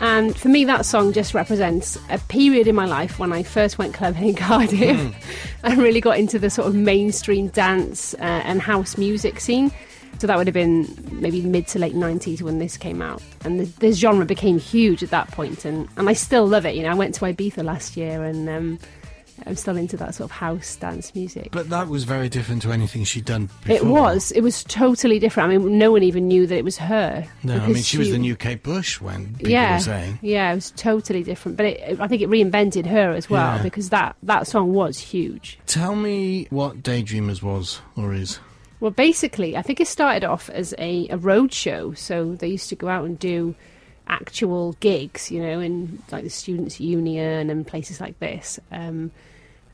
And 0.00 0.34
for 0.34 0.48
me, 0.48 0.64
that 0.64 0.86
song 0.86 1.12
just 1.12 1.34
represents 1.34 1.98
a 2.08 2.16
period 2.16 2.66
in 2.66 2.74
my 2.74 2.86
life 2.86 3.18
when 3.18 3.30
I 3.30 3.42
first 3.42 3.76
went 3.76 3.92
clubbing 3.92 4.30
in 4.30 4.34
Cardiff 4.36 5.14
and 5.62 5.76
really 5.76 6.00
got 6.00 6.18
into 6.18 6.38
the 6.38 6.48
sort 6.48 6.66
of 6.66 6.74
mainstream 6.74 7.48
dance 7.48 8.14
uh, 8.14 8.22
and 8.22 8.62
house 8.62 8.96
music 8.96 9.38
scene. 9.38 9.70
So 10.18 10.26
that 10.26 10.38
would 10.38 10.46
have 10.46 10.54
been 10.54 10.88
maybe 11.12 11.42
mid 11.42 11.66
to 11.68 11.78
late 11.78 11.94
90s 11.94 12.40
when 12.40 12.58
this 12.58 12.78
came 12.78 13.02
out. 13.02 13.22
And 13.44 13.60
the, 13.60 13.64
this 13.80 13.98
genre 13.98 14.24
became 14.24 14.58
huge 14.58 15.02
at 15.02 15.10
that 15.10 15.30
point, 15.30 15.66
and, 15.66 15.90
and 15.98 16.08
I 16.08 16.14
still 16.14 16.46
love 16.46 16.64
it. 16.64 16.74
You 16.74 16.84
know, 16.84 16.90
I 16.90 16.94
went 16.94 17.14
to 17.16 17.26
Ibiza 17.26 17.62
last 17.62 17.98
year 17.98 18.24
and 18.24 18.48
um, 18.48 18.78
I'm 19.46 19.56
still 19.56 19.76
into 19.76 19.96
that 19.98 20.14
sort 20.14 20.30
of 20.30 20.36
house 20.36 20.76
dance 20.76 21.14
music. 21.14 21.48
But 21.52 21.70
that 21.70 21.88
was 21.88 22.04
very 22.04 22.28
different 22.28 22.62
to 22.62 22.72
anything 22.72 23.04
she'd 23.04 23.24
done 23.24 23.48
before. 23.64 23.76
It 23.76 23.84
was. 23.86 24.30
It 24.32 24.40
was 24.42 24.64
totally 24.64 25.18
different. 25.18 25.52
I 25.52 25.56
mean, 25.56 25.78
no 25.78 25.92
one 25.92 26.02
even 26.02 26.28
knew 26.28 26.46
that 26.46 26.56
it 26.56 26.64
was 26.64 26.76
her. 26.78 27.26
No, 27.42 27.56
I 27.56 27.66
mean, 27.66 27.82
she 27.82 27.98
was 27.98 28.10
the 28.10 28.18
new 28.18 28.36
Kate 28.36 28.62
Bush 28.62 29.00
when 29.00 29.34
people 29.34 29.50
yeah, 29.50 29.76
were 29.76 29.82
saying. 29.82 30.18
yeah, 30.22 30.52
it 30.52 30.56
was 30.56 30.70
totally 30.72 31.22
different. 31.22 31.56
But 31.56 31.66
it, 31.66 32.00
I 32.00 32.08
think 32.08 32.22
it 32.22 32.28
reinvented 32.28 32.86
her 32.86 33.12
as 33.12 33.28
well 33.30 33.56
Yeah. 33.56 33.62
because 33.62 33.90
that 33.90 34.16
that 34.22 34.46
song 34.46 34.72
was 34.72 34.98
huge. 34.98 35.58
Tell 35.66 35.94
me 35.94 36.46
what 36.50 36.82
Daydreamers 36.82 37.42
was 37.42 37.80
or 37.96 38.14
is. 38.14 38.40
Well, 38.80 38.92
basically, 38.92 39.56
I 39.56 39.62
think 39.62 39.80
it 39.80 39.88
started 39.88 40.22
off 40.24 40.48
as 40.50 40.72
a, 40.78 41.08
a 41.10 41.16
road 41.16 41.52
show. 41.52 41.94
So 41.94 42.34
they 42.36 42.48
used 42.48 42.68
to 42.68 42.76
go 42.76 42.88
out 42.88 43.04
and 43.04 43.18
do 43.18 43.54
actual 44.08 44.72
gigs, 44.80 45.30
you 45.30 45.40
know, 45.42 45.60
in 45.60 46.02
like 46.10 46.24
the 46.24 46.30
Students' 46.30 46.80
Union 46.80 47.50
and 47.50 47.66
places 47.66 48.00
like 48.00 48.18
this. 48.20 48.58
Um, 48.72 49.10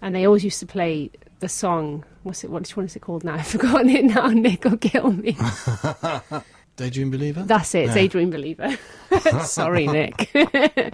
and 0.03 0.15
they 0.15 0.27
always 0.27 0.45
used 0.45 0.61
to 0.61 0.67
play 0.67 1.11
the 1.41 1.49
song. 1.49 2.05
What's 2.25 2.45
it? 2.45 2.51
What, 2.51 2.69
what 2.71 2.85
is 2.85 2.97
it 2.97 3.01
called 3.01 3.25
now? 3.25 3.35
I've 3.39 3.47
forgotten 3.47 3.89
it 3.91 4.05
now. 4.05 4.29
Nick 4.29 4.65
will 4.65 4.77
kill 4.77 5.13
me. 5.13 5.37
Daydream 6.77 7.11
Believer? 7.11 7.43
That's 7.45 7.75
it, 7.75 7.87
Yeah. 7.87 7.95
Daydream 7.95 8.31
Believer. 8.31 8.77
Sorry, 9.45 9.87
Nick. 9.87 10.29
and 10.35 10.93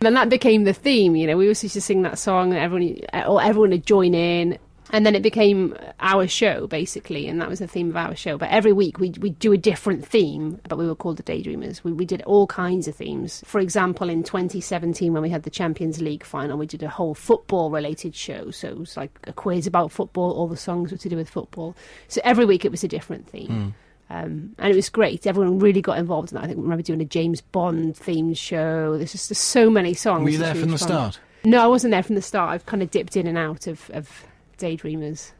then 0.00 0.14
that 0.14 0.28
became 0.28 0.62
the 0.64 0.72
theme. 0.72 1.16
You 1.16 1.26
know, 1.26 1.36
we 1.36 1.46
always 1.46 1.62
used 1.64 1.74
to 1.74 1.80
sing 1.80 2.02
that 2.02 2.18
song, 2.18 2.52
and 2.52 2.60
everyone 2.62 3.00
or 3.26 3.42
everyone 3.42 3.70
would 3.70 3.84
join 3.86 4.14
in. 4.14 4.56
And 4.90 5.04
then 5.04 5.14
it 5.14 5.22
became 5.22 5.76
our 6.00 6.26
show 6.26 6.66
basically 6.66 7.26
and 7.26 7.40
that 7.40 7.48
was 7.48 7.58
the 7.58 7.66
theme 7.66 7.88
of 7.88 7.96
our 7.96 8.14
show 8.14 8.36
but 8.38 8.48
every 8.50 8.72
week 8.72 8.98
we 8.98 9.10
we 9.20 9.30
do 9.30 9.52
a 9.52 9.56
different 9.56 10.06
theme 10.06 10.60
but 10.68 10.78
we 10.78 10.86
were 10.86 10.94
called 10.94 11.16
the 11.16 11.22
daydreamers 11.22 11.82
we, 11.84 11.92
we 11.92 12.04
did 12.04 12.22
all 12.22 12.46
kinds 12.46 12.88
of 12.88 12.94
themes 12.94 13.42
for 13.44 13.60
example 13.60 14.08
in 14.08 14.22
2017 14.22 15.12
when 15.12 15.22
we 15.22 15.30
had 15.30 15.42
the 15.42 15.50
champions 15.50 16.00
league 16.00 16.24
final 16.24 16.58
we 16.58 16.66
did 16.66 16.82
a 16.82 16.88
whole 16.88 17.14
football 17.14 17.70
related 17.70 18.14
show 18.14 18.50
so 18.50 18.68
it 18.68 18.78
was 18.78 18.96
like 18.96 19.18
a 19.24 19.32
quiz 19.32 19.66
about 19.66 19.90
football 19.90 20.32
all 20.32 20.48
the 20.48 20.56
songs 20.56 20.92
were 20.92 20.98
to 20.98 21.08
do 21.08 21.16
with 21.16 21.28
football 21.28 21.74
so 22.08 22.20
every 22.24 22.44
week 22.44 22.64
it 22.64 22.70
was 22.70 22.84
a 22.84 22.88
different 22.88 23.28
theme 23.28 23.74
um, 24.08 24.54
and 24.58 24.72
it 24.72 24.76
was 24.76 24.88
great. 24.88 25.26
Everyone 25.26 25.58
really 25.58 25.82
got 25.82 25.98
involved 25.98 26.30
in 26.30 26.36
that. 26.36 26.44
I 26.44 26.46
think 26.46 26.58
we 26.58 26.62
remember 26.62 26.82
doing 26.82 27.00
a 27.00 27.04
James 27.04 27.40
Bond 27.40 27.94
themed 27.94 28.36
show. 28.36 28.96
There's 28.96 29.12
just 29.12 29.28
there's 29.28 29.38
so 29.38 29.68
many 29.68 29.94
songs. 29.94 30.22
Were 30.22 30.30
you 30.30 30.38
there 30.38 30.54
from 30.54 30.70
the 30.70 30.78
fun. 30.78 30.88
start? 30.88 31.20
No, 31.44 31.62
I 31.62 31.66
wasn't 31.66 31.90
there 31.90 32.02
from 32.02 32.14
the 32.14 32.22
start. 32.22 32.50
I've 32.50 32.66
kind 32.66 32.82
of 32.82 32.90
dipped 32.90 33.16
in 33.16 33.26
and 33.26 33.38
out 33.38 33.66
of, 33.66 33.90
of 33.90 34.26
Daydreamers. 34.58 35.32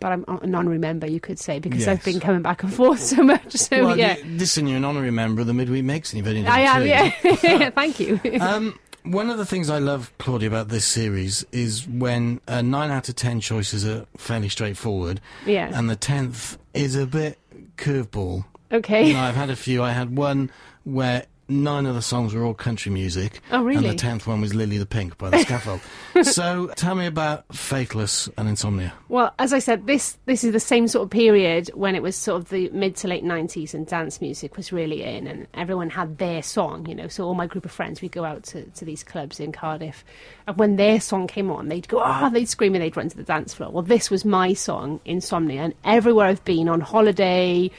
But 0.00 0.12
I'm 0.12 0.24
a 0.42 0.46
non-remember, 0.46 1.06
you 1.06 1.20
could 1.20 1.38
say, 1.38 1.60
because 1.60 1.88
I've 1.88 2.04
been 2.04 2.20
coming 2.20 2.42
back 2.42 2.62
and 2.62 2.74
forth 2.80 3.00
so 3.00 3.22
much. 3.22 3.52
So 3.52 3.86
well, 3.86 3.98
yeah, 3.98 4.18
you, 4.18 4.24
listen, 4.38 4.66
you're 4.66 4.76
an 4.76 4.84
honorary 4.84 5.12
member 5.12 5.40
of 5.40 5.46
the 5.46 5.54
Midweek 5.54 5.84
Mix, 5.84 6.12
and 6.12 6.18
you've 6.18 6.26
only 6.28 6.46
I 6.46 6.60
am. 6.60 6.82
two. 7.22 7.38
Yeah, 7.42 7.70
thank 7.70 8.00
you. 8.00 8.20
Um, 8.40 8.78
one 9.04 9.30
of 9.30 9.38
the 9.38 9.46
things 9.46 9.70
I 9.70 9.78
love, 9.78 10.12
Claudia, 10.18 10.48
about 10.48 10.68
this 10.68 10.84
series 10.84 11.44
is 11.52 11.86
when 11.86 12.40
uh, 12.48 12.60
nine 12.62 12.90
out 12.90 13.08
of 13.08 13.16
ten 13.16 13.40
choices 13.40 13.86
are 13.86 14.06
fairly 14.16 14.48
straightforward, 14.48 15.20
yeah. 15.46 15.70
and 15.72 15.88
the 15.88 15.96
tenth 15.96 16.58
is 16.74 16.96
a 16.96 17.06
bit 17.06 17.38
curveball. 17.76 18.44
okay. 18.72 19.12
No, 19.12 19.20
I've 19.20 19.36
had 19.36 19.50
a 19.50 19.56
few. 19.56 19.82
I 19.82 19.92
had 19.92 20.16
one 20.16 20.50
where 20.84 21.26
nine 21.48 21.86
of 21.86 21.94
the 21.94 22.02
songs 22.02 22.34
were 22.34 22.44
all 22.44 22.54
country 22.54 22.90
music. 22.90 23.40
Oh, 23.52 23.62
really? 23.62 23.88
And 23.88 23.98
the 23.98 24.00
tenth 24.00 24.26
one 24.26 24.40
was 24.40 24.54
Lily 24.54 24.78
the 24.78 24.86
Pink 24.86 25.18
by 25.18 25.30
the 25.30 25.38
Scaffold. 25.44 25.80
so 26.22 26.68
tell 26.76 26.94
me 26.94 27.06
about 27.06 27.44
Faithless 27.54 28.28
and 28.38 28.48
Insomnia. 28.48 28.92
Well, 29.08 29.34
as 29.38 29.52
I 29.52 29.58
said, 29.58 29.86
this 29.86 30.18
this 30.26 30.44
is 30.44 30.52
the 30.52 30.60
same 30.60 30.88
sort 30.88 31.04
of 31.04 31.10
period 31.10 31.70
when 31.74 31.94
it 31.94 32.02
was 32.02 32.16
sort 32.16 32.42
of 32.42 32.48
the 32.48 32.68
mid 32.70 32.96
to 32.96 33.08
late 33.08 33.24
nineties 33.24 33.74
and 33.74 33.86
dance 33.86 34.20
music 34.20 34.56
was 34.56 34.72
really 34.72 35.02
in, 35.02 35.26
and 35.26 35.46
everyone 35.54 35.90
had 35.90 36.18
their 36.18 36.42
song, 36.42 36.86
you 36.86 36.94
know. 36.94 37.08
So 37.08 37.24
all 37.24 37.34
my 37.34 37.46
group 37.46 37.64
of 37.64 37.72
friends, 37.72 38.00
we'd 38.00 38.12
go 38.12 38.24
out 38.24 38.44
to, 38.44 38.64
to 38.64 38.84
these 38.84 39.04
clubs 39.04 39.40
in 39.40 39.52
Cardiff, 39.52 40.04
and 40.46 40.56
when 40.56 40.76
their 40.76 41.00
song 41.00 41.26
came 41.26 41.50
on, 41.50 41.68
they'd 41.68 41.88
go, 41.88 42.00
"Ah!" 42.00 42.28
they'd 42.28 42.48
scream 42.48 42.74
and 42.74 42.82
they'd 42.82 42.96
run 42.96 43.08
to 43.08 43.16
the 43.16 43.22
dance 43.22 43.54
floor. 43.54 43.70
Well, 43.70 43.82
this 43.82 44.10
was 44.10 44.24
my 44.24 44.54
song, 44.54 45.00
Insomnia, 45.04 45.62
and 45.62 45.74
everywhere 45.84 46.26
I've 46.26 46.44
been 46.44 46.68
on 46.68 46.80
holiday. 46.80 47.70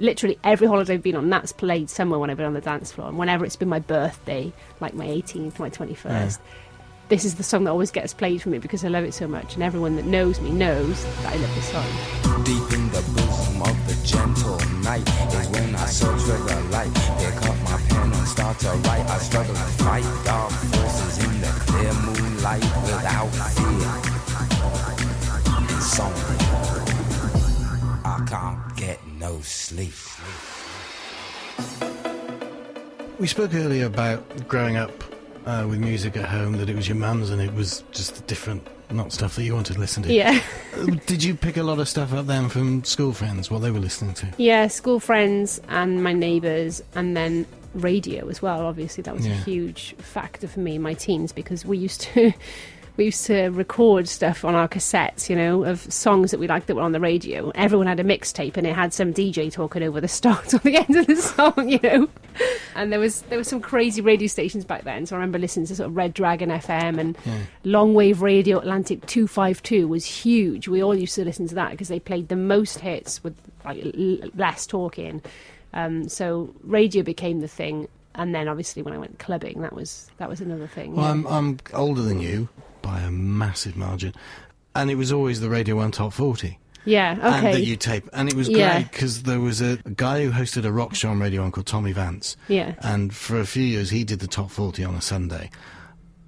Literally 0.00 0.38
every 0.44 0.68
holiday 0.68 0.94
I've 0.94 1.02
been 1.02 1.16
on, 1.16 1.28
that's 1.28 1.50
played 1.50 1.90
somewhere 1.90 2.20
when 2.20 2.30
I've 2.30 2.36
been 2.36 2.46
on 2.46 2.54
the 2.54 2.60
dance 2.60 2.92
floor. 2.92 3.08
And 3.08 3.18
whenever 3.18 3.44
it's 3.44 3.56
been 3.56 3.68
my 3.68 3.80
birthday, 3.80 4.52
like 4.80 4.94
my 4.94 5.06
18th, 5.06 5.58
my 5.58 5.70
21st, 5.70 6.38
this 7.08 7.24
is 7.24 7.34
the 7.34 7.42
song 7.42 7.64
that 7.64 7.70
always 7.70 7.90
gets 7.90 8.14
played 8.14 8.40
for 8.40 8.48
me 8.50 8.58
because 8.58 8.84
I 8.84 8.88
love 8.88 9.02
it 9.02 9.12
so 9.12 9.26
much, 9.26 9.54
and 9.54 9.62
everyone 9.62 9.96
that 9.96 10.04
knows 10.04 10.40
me 10.40 10.50
knows 10.50 11.02
that 11.22 11.32
I 11.32 11.36
love 11.36 11.54
this 11.54 11.70
song. 11.70 11.86
Deep 12.44 12.72
in 12.78 12.88
the 12.90 13.02
bosom 13.16 13.62
of 13.62 13.86
the 13.88 14.06
gentle 14.06 14.58
night 14.82 15.08
is 15.34 15.48
when 15.48 15.74
I 15.74 15.86
search 15.86 16.20
for 16.20 16.36
the 16.36 16.60
light. 16.70 16.94
Pick 17.18 17.48
up 17.48 17.56
my 17.64 17.80
pen 17.88 18.12
and 18.12 18.28
start 18.28 18.58
to 18.60 18.68
write. 18.68 19.08
I 19.08 19.18
struggle 19.18 19.54
to 19.54 19.60
fight 19.82 20.04
dark 20.24 20.52
forces 20.52 21.24
in 21.24 21.40
the 21.40 21.48
clear 21.66 21.92
moonlight 21.94 22.62
without 22.84 23.30
fear. 23.56 23.88
Insomnia. 25.74 26.38
I 28.04 28.24
can't 28.28 28.67
no 29.18 29.40
sleep. 29.40 29.92
We 33.18 33.26
spoke 33.26 33.54
earlier 33.54 33.86
about 33.86 34.46
growing 34.48 34.76
up 34.76 34.92
uh, 35.44 35.66
with 35.68 35.80
music 35.80 36.16
at 36.16 36.24
home, 36.26 36.52
that 36.58 36.68
it 36.68 36.76
was 36.76 36.86
your 36.88 36.96
mum's 36.96 37.30
and 37.30 37.40
it 37.42 37.52
was 37.54 37.82
just 37.90 38.24
different, 38.28 38.64
not 38.90 39.12
stuff 39.12 39.34
that 39.36 39.42
you 39.42 39.54
wanted 39.54 39.74
to 39.74 39.80
listen 39.80 40.02
to. 40.04 40.12
Yeah, 40.12 40.40
Uh, 40.76 40.86
Did 41.06 41.24
you 41.24 41.34
pick 41.34 41.56
a 41.56 41.62
lot 41.62 41.80
of 41.80 41.88
stuff 41.88 42.12
up 42.12 42.26
then 42.26 42.48
from 42.48 42.84
school 42.84 43.12
friends, 43.12 43.50
what 43.50 43.60
they 43.62 43.70
were 43.72 43.80
listening 43.80 44.14
to? 44.14 44.28
yeah, 44.38 44.68
school 44.68 45.00
friends 45.00 45.60
and 45.68 46.02
my 46.02 46.12
neighbours, 46.12 46.80
and 46.94 47.16
then 47.16 47.46
radio 47.74 48.28
as 48.28 48.40
well. 48.40 48.66
Obviously, 48.66 49.02
that 49.02 49.14
was 49.16 49.26
a 49.26 49.30
huge 49.30 49.94
factor 49.98 50.46
for 50.46 50.60
me 50.60 50.76
in 50.76 50.82
my 50.82 50.94
teens 50.94 51.32
because 51.32 51.64
we 51.64 51.76
used 51.78 52.02
to. 52.02 52.32
We 52.98 53.04
used 53.06 53.24
to 53.26 53.48
record 53.50 54.08
stuff 54.08 54.44
on 54.44 54.54
our 54.56 54.66
cassettes, 54.68 55.30
you 55.30 55.36
know, 55.36 55.62
of 55.64 55.80
songs 55.92 56.32
that 56.32 56.40
we 56.40 56.48
liked 56.48 56.66
that 56.66 56.74
were 56.74 56.82
on 56.82 56.90
the 56.92 56.98
radio. 57.00 57.50
Everyone 57.54 57.86
had 57.86 58.00
a 58.00 58.04
mixtape, 58.04 58.56
and 58.56 58.66
it 58.66 58.74
had 58.74 58.92
some 58.92 59.14
DJ 59.14 59.50
talking 59.52 59.84
over 59.84 60.00
the 60.00 60.08
start 60.18 60.52
or 60.52 60.58
the 60.58 60.76
end 60.76 60.96
of 60.96 61.06
the 61.06 61.14
song, 61.16 61.68
you 61.68 61.78
know. 61.80 62.08
And 62.74 62.92
there 62.92 62.98
was 62.98 63.22
there 63.22 63.38
were 63.38 63.44
some 63.44 63.60
crazy 63.60 64.00
radio 64.00 64.26
stations 64.26 64.64
back 64.64 64.82
then. 64.82 65.06
So 65.06 65.14
I 65.14 65.18
remember 65.20 65.38
listening 65.38 65.66
to 65.66 65.76
sort 65.76 65.86
of 65.88 65.96
Red 65.96 66.12
Dragon 66.12 66.50
FM 66.50 66.98
and 66.98 67.16
Yeah. 67.24 67.38
Longwave 67.64 68.20
Radio 68.20 68.58
Atlantic 68.58 69.06
252 69.06 69.86
was 69.86 70.04
huge. 70.04 70.66
We 70.68 70.82
all 70.82 70.94
used 70.94 71.14
to 71.14 71.24
listen 71.24 71.46
to 71.48 71.54
that 71.54 71.70
because 71.70 71.86
they 71.88 72.00
played 72.00 72.28
the 72.28 72.36
most 72.36 72.80
hits 72.80 73.22
with 73.22 73.36
like 73.64 73.82
l- 73.84 74.28
less 74.34 74.66
talking. 74.66 75.22
Um, 75.72 76.08
so 76.08 76.52
radio 76.64 77.04
became 77.04 77.42
the 77.42 77.48
thing, 77.48 77.86
and 78.16 78.34
then 78.34 78.48
obviously 78.48 78.82
when 78.82 78.92
I 78.92 78.98
went 78.98 79.20
clubbing, 79.20 79.60
that 79.62 79.72
was 79.72 80.10
that 80.18 80.28
was 80.28 80.40
another 80.40 80.66
thing. 80.66 80.96
Well, 80.96 81.04
yeah. 81.04 81.10
I'm, 81.12 81.26
I'm 81.28 81.58
older 81.74 82.02
than 82.02 82.18
you 82.20 82.48
by 82.88 83.00
a 83.00 83.10
massive 83.10 83.76
margin. 83.76 84.14
And 84.74 84.90
it 84.90 84.94
was 84.96 85.12
always 85.12 85.40
the 85.40 85.50
Radio 85.50 85.76
1 85.76 85.90
Top 85.90 86.12
40. 86.12 86.58
yeah, 86.84 87.12
And 87.20 87.46
that 87.54 87.64
you 87.64 87.76
tape. 87.76 88.08
And 88.14 88.28
it 88.28 88.34
was 88.34 88.48
Yeah. 88.48 88.76
great 88.80 88.90
because 88.92 89.22
there 89.24 89.40
was 89.40 89.60
a, 89.60 89.78
a 89.84 89.90
guy 89.90 90.24
who 90.24 90.30
hosted 90.30 90.64
a 90.64 90.72
rock 90.72 90.94
show 90.94 91.10
on 91.10 91.18
Radio 91.20 91.42
1 91.42 91.52
called 91.52 91.66
Tommy 91.66 91.92
Vance. 91.92 92.36
yeah, 92.48 92.74
And 92.80 93.12
for 93.14 93.38
a 93.40 93.44
few 93.46 93.62
years, 93.64 93.90
he 93.90 94.04
did 94.04 94.20
the 94.20 94.26
top 94.26 94.50
40 94.50 94.84
on 94.84 94.94
a 94.94 95.02
Sunday. 95.02 95.50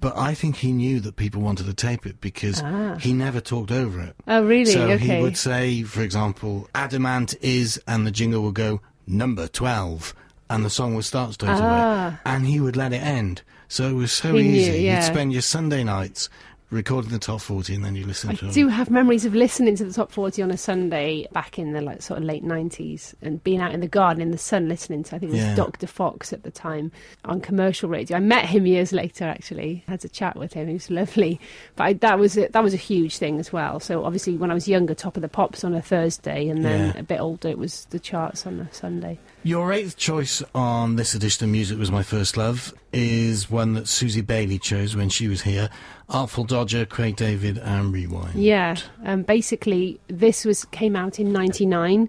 But 0.01 0.17
I 0.17 0.33
think 0.35 0.57
he 0.57 0.71
knew 0.71 0.99
that 0.99 1.15
people 1.15 1.41
wanted 1.41 1.65
to 1.67 1.73
tape 1.73 2.05
it 2.05 2.19
because 2.21 2.61
Ah. 2.63 2.95
he 2.99 3.13
never 3.13 3.39
talked 3.39 3.71
over 3.71 3.99
it. 4.01 4.15
oh 4.27 4.43
really? 4.43 4.65
so 4.71 4.89
okay, 4.89 5.17
he 5.17 5.21
would 5.21 5.37
say, 5.37 5.83
for 5.83 6.01
example, 6.01 6.67
Adam 6.75 7.05
Ant 7.05 7.33
is, 7.41 7.79
and 7.87 8.05
the 8.05 8.11
jingle 8.11 8.41
would 8.43 8.55
go, 8.55 8.81
number 9.07 9.47
12, 9.47 10.13
and 10.49 10.63
the 10.65 10.69
song 10.69 10.93
would 10.95 11.05
start 11.05 11.33
straight 11.33 11.51
Ah. 11.51 12.07
away. 12.07 12.17
And 12.25 12.45
he 12.45 12.59
would 12.59 12.75
let 12.75 12.93
it 12.93 13.01
end. 13.01 13.41
So 13.67 13.87
it 13.89 13.93
was 13.93 14.11
so 14.11 14.35
He 14.35 14.43
knew, 14.43 14.59
easy. 14.59 14.81
yeah. 14.81 14.95
You'd 14.97 15.05
spend 15.13 15.31
your 15.33 15.41
Sunday 15.43 15.83
nights 15.83 16.29
recording 16.71 17.11
the 17.11 17.19
top 17.19 17.41
40 17.41 17.75
and 17.75 17.83
then 17.85 17.95
you 17.95 18.05
listen 18.05 18.29
I 18.29 18.33
to 18.35 18.45
them. 18.45 18.53
do 18.53 18.67
have 18.69 18.89
memories 18.89 19.25
of 19.25 19.35
listening 19.35 19.75
to 19.75 19.83
the 19.83 19.91
top 19.93 20.09
40 20.11 20.41
on 20.41 20.51
a 20.51 20.57
Sunday 20.57 21.27
back 21.33 21.59
in 21.59 21.73
the 21.73 21.81
like 21.81 22.01
sort 22.01 22.17
of 22.19 22.23
late 22.23 22.43
90s 22.45 23.13
and 23.21 23.43
being 23.43 23.59
out 23.59 23.73
in 23.73 23.81
the 23.81 23.87
garden 23.89 24.21
in 24.21 24.31
the 24.31 24.37
sun 24.37 24.69
listening 24.69 25.03
to 25.03 25.15
I 25.15 25.19
think 25.19 25.33
it 25.33 25.35
was 25.35 25.43
Yeah. 25.43 25.55
Dr. 25.55 25.85
Fox 25.85 26.31
at 26.31 26.43
the 26.43 26.51
time 26.51 26.91
on 27.25 27.41
commercial 27.41 27.89
radio. 27.89 28.15
I 28.17 28.21
met 28.21 28.45
him 28.45 28.65
years 28.65 28.93
later 28.93 29.25
actually. 29.25 29.83
Had 29.87 30.05
a 30.05 30.09
chat 30.09 30.37
with 30.37 30.53
him. 30.53 30.67
He 30.67 30.73
was 30.73 30.89
lovely. 30.89 31.39
But 31.75 31.83
I, 31.83 31.93
that 31.93 32.17
was 32.17 32.37
a, 32.37 32.47
that 32.47 32.63
was 32.63 32.73
a 32.73 32.77
huge 32.77 33.17
thing 33.17 33.37
as 33.39 33.51
well. 33.51 33.79
So 33.81 34.05
obviously 34.05 34.37
when 34.37 34.49
I 34.49 34.53
was 34.53 34.67
younger 34.67 34.95
top 34.95 35.17
of 35.17 35.21
the 35.21 35.29
pops 35.29 35.63
on 35.65 35.73
a 35.73 35.81
Thursday 35.81 36.47
and 36.47 36.63
then 36.63 36.93
Yeah. 36.95 36.99
a 36.99 37.03
bit 37.03 37.19
older 37.19 37.49
it 37.49 37.57
was 37.57 37.85
the 37.89 37.99
charts 37.99 38.47
on 38.47 38.61
a 38.61 38.73
Sunday. 38.73 39.19
Your 39.43 39.73
eighth 39.73 39.97
choice 39.97 40.43
on 40.53 40.97
this 40.97 41.15
edition 41.15 41.45
of 41.45 41.51
Music 41.51 41.79
Was 41.79 41.89
My 41.89 42.03
First 42.03 42.37
Love 42.37 42.75
is 42.93 43.49
one 43.49 43.73
that 43.73 43.87
Susie 43.87 44.21
Bailey 44.21 44.59
chose 44.59 44.95
when 44.95 45.09
she 45.09 45.27
was 45.27 45.41
here. 45.41 45.67
Artful 46.09 46.43
Dodger, 46.43 46.85
Craig 46.85 47.15
David, 47.15 47.57
and 47.57 47.91
Rewind. 47.91 48.35
Yeah, 48.35 48.75
um, 49.03 49.23
basically, 49.23 49.99
this 50.07 50.45
was 50.45 50.65
came 50.65 50.95
out 50.95 51.19
in 51.19 51.31
'99, 51.33 52.07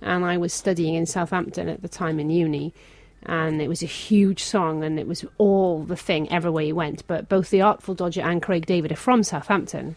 and 0.00 0.24
I 0.24 0.36
was 0.38 0.52
studying 0.52 0.94
in 0.94 1.06
Southampton 1.06 1.68
at 1.68 1.82
the 1.82 1.88
time 1.88 2.18
in 2.18 2.30
uni, 2.30 2.74
and 3.26 3.62
it 3.62 3.68
was 3.68 3.84
a 3.84 3.86
huge 3.86 4.42
song, 4.42 4.82
and 4.82 4.98
it 4.98 5.06
was 5.06 5.24
all 5.38 5.84
the 5.84 5.96
thing 5.96 6.32
everywhere 6.32 6.64
you 6.64 6.74
went. 6.74 7.06
But 7.06 7.28
both 7.28 7.50
the 7.50 7.62
Artful 7.62 7.94
Dodger 7.94 8.22
and 8.22 8.42
Craig 8.42 8.66
David 8.66 8.90
are 8.90 8.96
from 8.96 9.22
Southampton, 9.22 9.94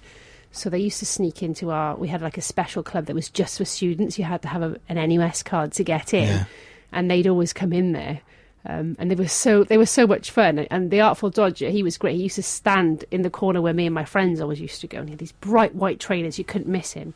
so 0.52 0.70
they 0.70 0.78
used 0.80 1.00
to 1.00 1.08
sneak 1.08 1.42
into 1.42 1.72
our. 1.72 1.96
We 1.96 2.10
had 2.10 2.22
like 2.22 2.38
a 2.38 2.42
special 2.44 2.84
club 2.84 3.08
that 3.08 3.16
was 3.16 3.30
just 3.30 3.58
for 3.58 3.66
students. 3.66 4.20
You 4.20 4.26
had 4.26 4.44
to 4.44 4.50
have 4.50 4.62
a, 4.62 4.80
an 4.88 5.10
NUS 5.10 5.42
card 5.42 5.72
to 5.74 5.84
get 5.84 6.14
in, 6.14 6.28
Yeah. 6.28 6.46
And 6.92 7.10
they'd 7.10 7.28
always 7.28 7.54
come 7.54 7.74
in 7.74 7.92
there. 7.92 8.22
Um, 8.68 8.96
and 8.98 9.12
they 9.12 9.16
were 9.16 9.28
so 9.28 9.64
they 9.64 9.78
were 9.78 9.86
so 9.86 10.08
much 10.08 10.32
fun. 10.32 10.60
And 10.60 10.90
the 10.90 11.02
Artful 11.02 11.30
Dodger, 11.30 11.70
he 11.70 11.84
was 11.84 11.98
great. 11.98 12.16
He 12.16 12.24
used 12.24 12.36
to 12.36 12.44
stand 12.44 13.06
in 13.12 13.22
the 13.22 13.30
corner 13.30 13.62
where 13.62 13.74
me 13.74 13.86
and 13.86 13.94
my 13.94 14.06
friends 14.06 14.42
always 14.42 14.60
used 14.60 14.82
to 14.82 14.88
go, 14.88 15.00
and 15.00 15.08
he 15.08 15.12
had 15.12 15.20
these 15.20 15.34
bright 15.34 15.76
white 15.76 16.00
trainers. 16.00 16.40
You 16.40 16.46
couldn't 16.46 16.68
miss 16.68 16.94
him. 16.94 17.14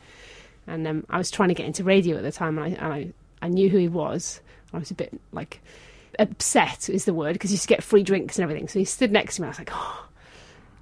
And 0.66 0.86
um, 0.86 1.06
I 1.10 1.18
was 1.18 1.30
trying 1.30 1.48
to 1.48 1.54
get 1.54 1.66
into 1.66 1.82
radio 1.82 2.16
at 2.16 2.22
the 2.22 2.30
time, 2.30 2.58
and 2.58 2.76
I 2.76 2.84
and 2.84 2.92
I, 2.92 3.12
I 3.42 3.48
knew 3.48 3.68
who 3.68 3.78
he 3.78 3.88
was. 3.88 4.40
I 4.72 4.78
was 4.78 4.92
a 4.92 4.94
bit 4.94 5.18
like 5.32 5.60
upset 6.18 6.88
is 6.88 7.04
the 7.04 7.14
word 7.14 7.32
because 7.32 7.50
he 7.50 7.54
used 7.54 7.62
to 7.64 7.68
get 7.68 7.82
free 7.82 8.04
drinks 8.04 8.38
and 8.38 8.44
everything. 8.44 8.68
So 8.68 8.78
he 8.78 8.84
stood 8.84 9.10
next 9.10 9.36
to 9.36 9.42
me. 9.42 9.46
I 9.46 9.50
was 9.50 9.58
like, 9.58 9.70
oh. 9.72 10.06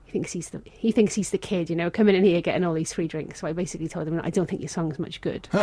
He 0.08 0.12
thinks 0.12 0.32
he's 0.32 0.48
the 0.48 0.62
he 0.64 0.90
thinks 0.90 1.14
he's 1.14 1.28
the 1.32 1.38
kid, 1.38 1.68
you 1.68 1.76
know, 1.76 1.90
coming 1.90 2.14
in 2.14 2.24
here 2.24 2.40
getting 2.40 2.64
all 2.64 2.72
these 2.72 2.94
free 2.94 3.06
drinks. 3.06 3.40
So 3.40 3.46
I 3.46 3.52
basically 3.52 3.88
told 3.88 4.08
him, 4.08 4.18
I 4.24 4.30
don't 4.30 4.48
think 4.48 4.62
your 4.62 4.70
song's 4.70 4.98
much 4.98 5.20
good. 5.20 5.46
Do 5.52 5.58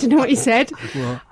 you 0.00 0.08
know 0.08 0.16
what 0.16 0.28
he 0.28 0.34
said? 0.34 0.72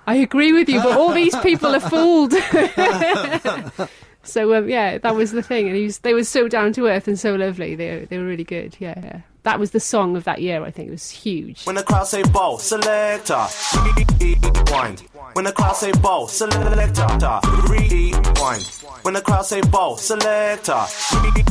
I 0.07 0.15
agree 0.15 0.53
with 0.53 0.69
you, 0.69 0.81
but 0.81 0.97
all 0.97 1.13
these 1.13 1.35
people 1.39 1.75
are 1.75 1.81
fooled. 1.81 2.35
so 4.23 4.55
um, 4.55 4.69
yeah, 4.69 4.99
that 4.99 5.17
was 5.17 5.33
the 5.33 5.43
thing, 5.43 5.67
and 5.67 5.75
he 5.75 5.83
was, 5.87 5.99
they 5.99 6.15
were 6.15 6.23
so 6.23 6.47
down 6.47 6.73
to 6.75 6.87
earth 6.87 7.09
and 7.09 7.19
so 7.19 7.35
lovely. 7.35 7.75
They 7.75 8.07
they 8.09 8.19
were 8.19 8.27
really 8.27 8.45
good. 8.45 8.77
Yeah, 8.79 8.95
yeah. 9.03 9.21
that 9.43 9.59
was 9.59 9.73
the 9.73 9.81
song 9.81 10.17
of 10.17 10.23
that 10.23 10.41
year. 10.41 10.63
I 10.63 10.71
think 10.71 10.87
it 10.87 10.93
was 10.93 11.11
huge. 11.11 11.65
When 11.65 11.75
the 11.75 11.83
crowd 11.83 12.07
say 12.07 12.23
ball, 12.23 12.59
selector, 12.59 13.45
rewind. 14.21 15.03
When 15.37 15.45
the 15.45 15.53
crowd 15.53 15.77
say 15.77 15.93
ball, 15.93 16.29
selector, 16.29 16.63
rewind. 17.69 18.65
When 19.03 19.13
the 19.13 19.21
crowd 19.23 19.43
say 19.43 19.61
ball, 19.61 19.99
selector, 19.99 20.87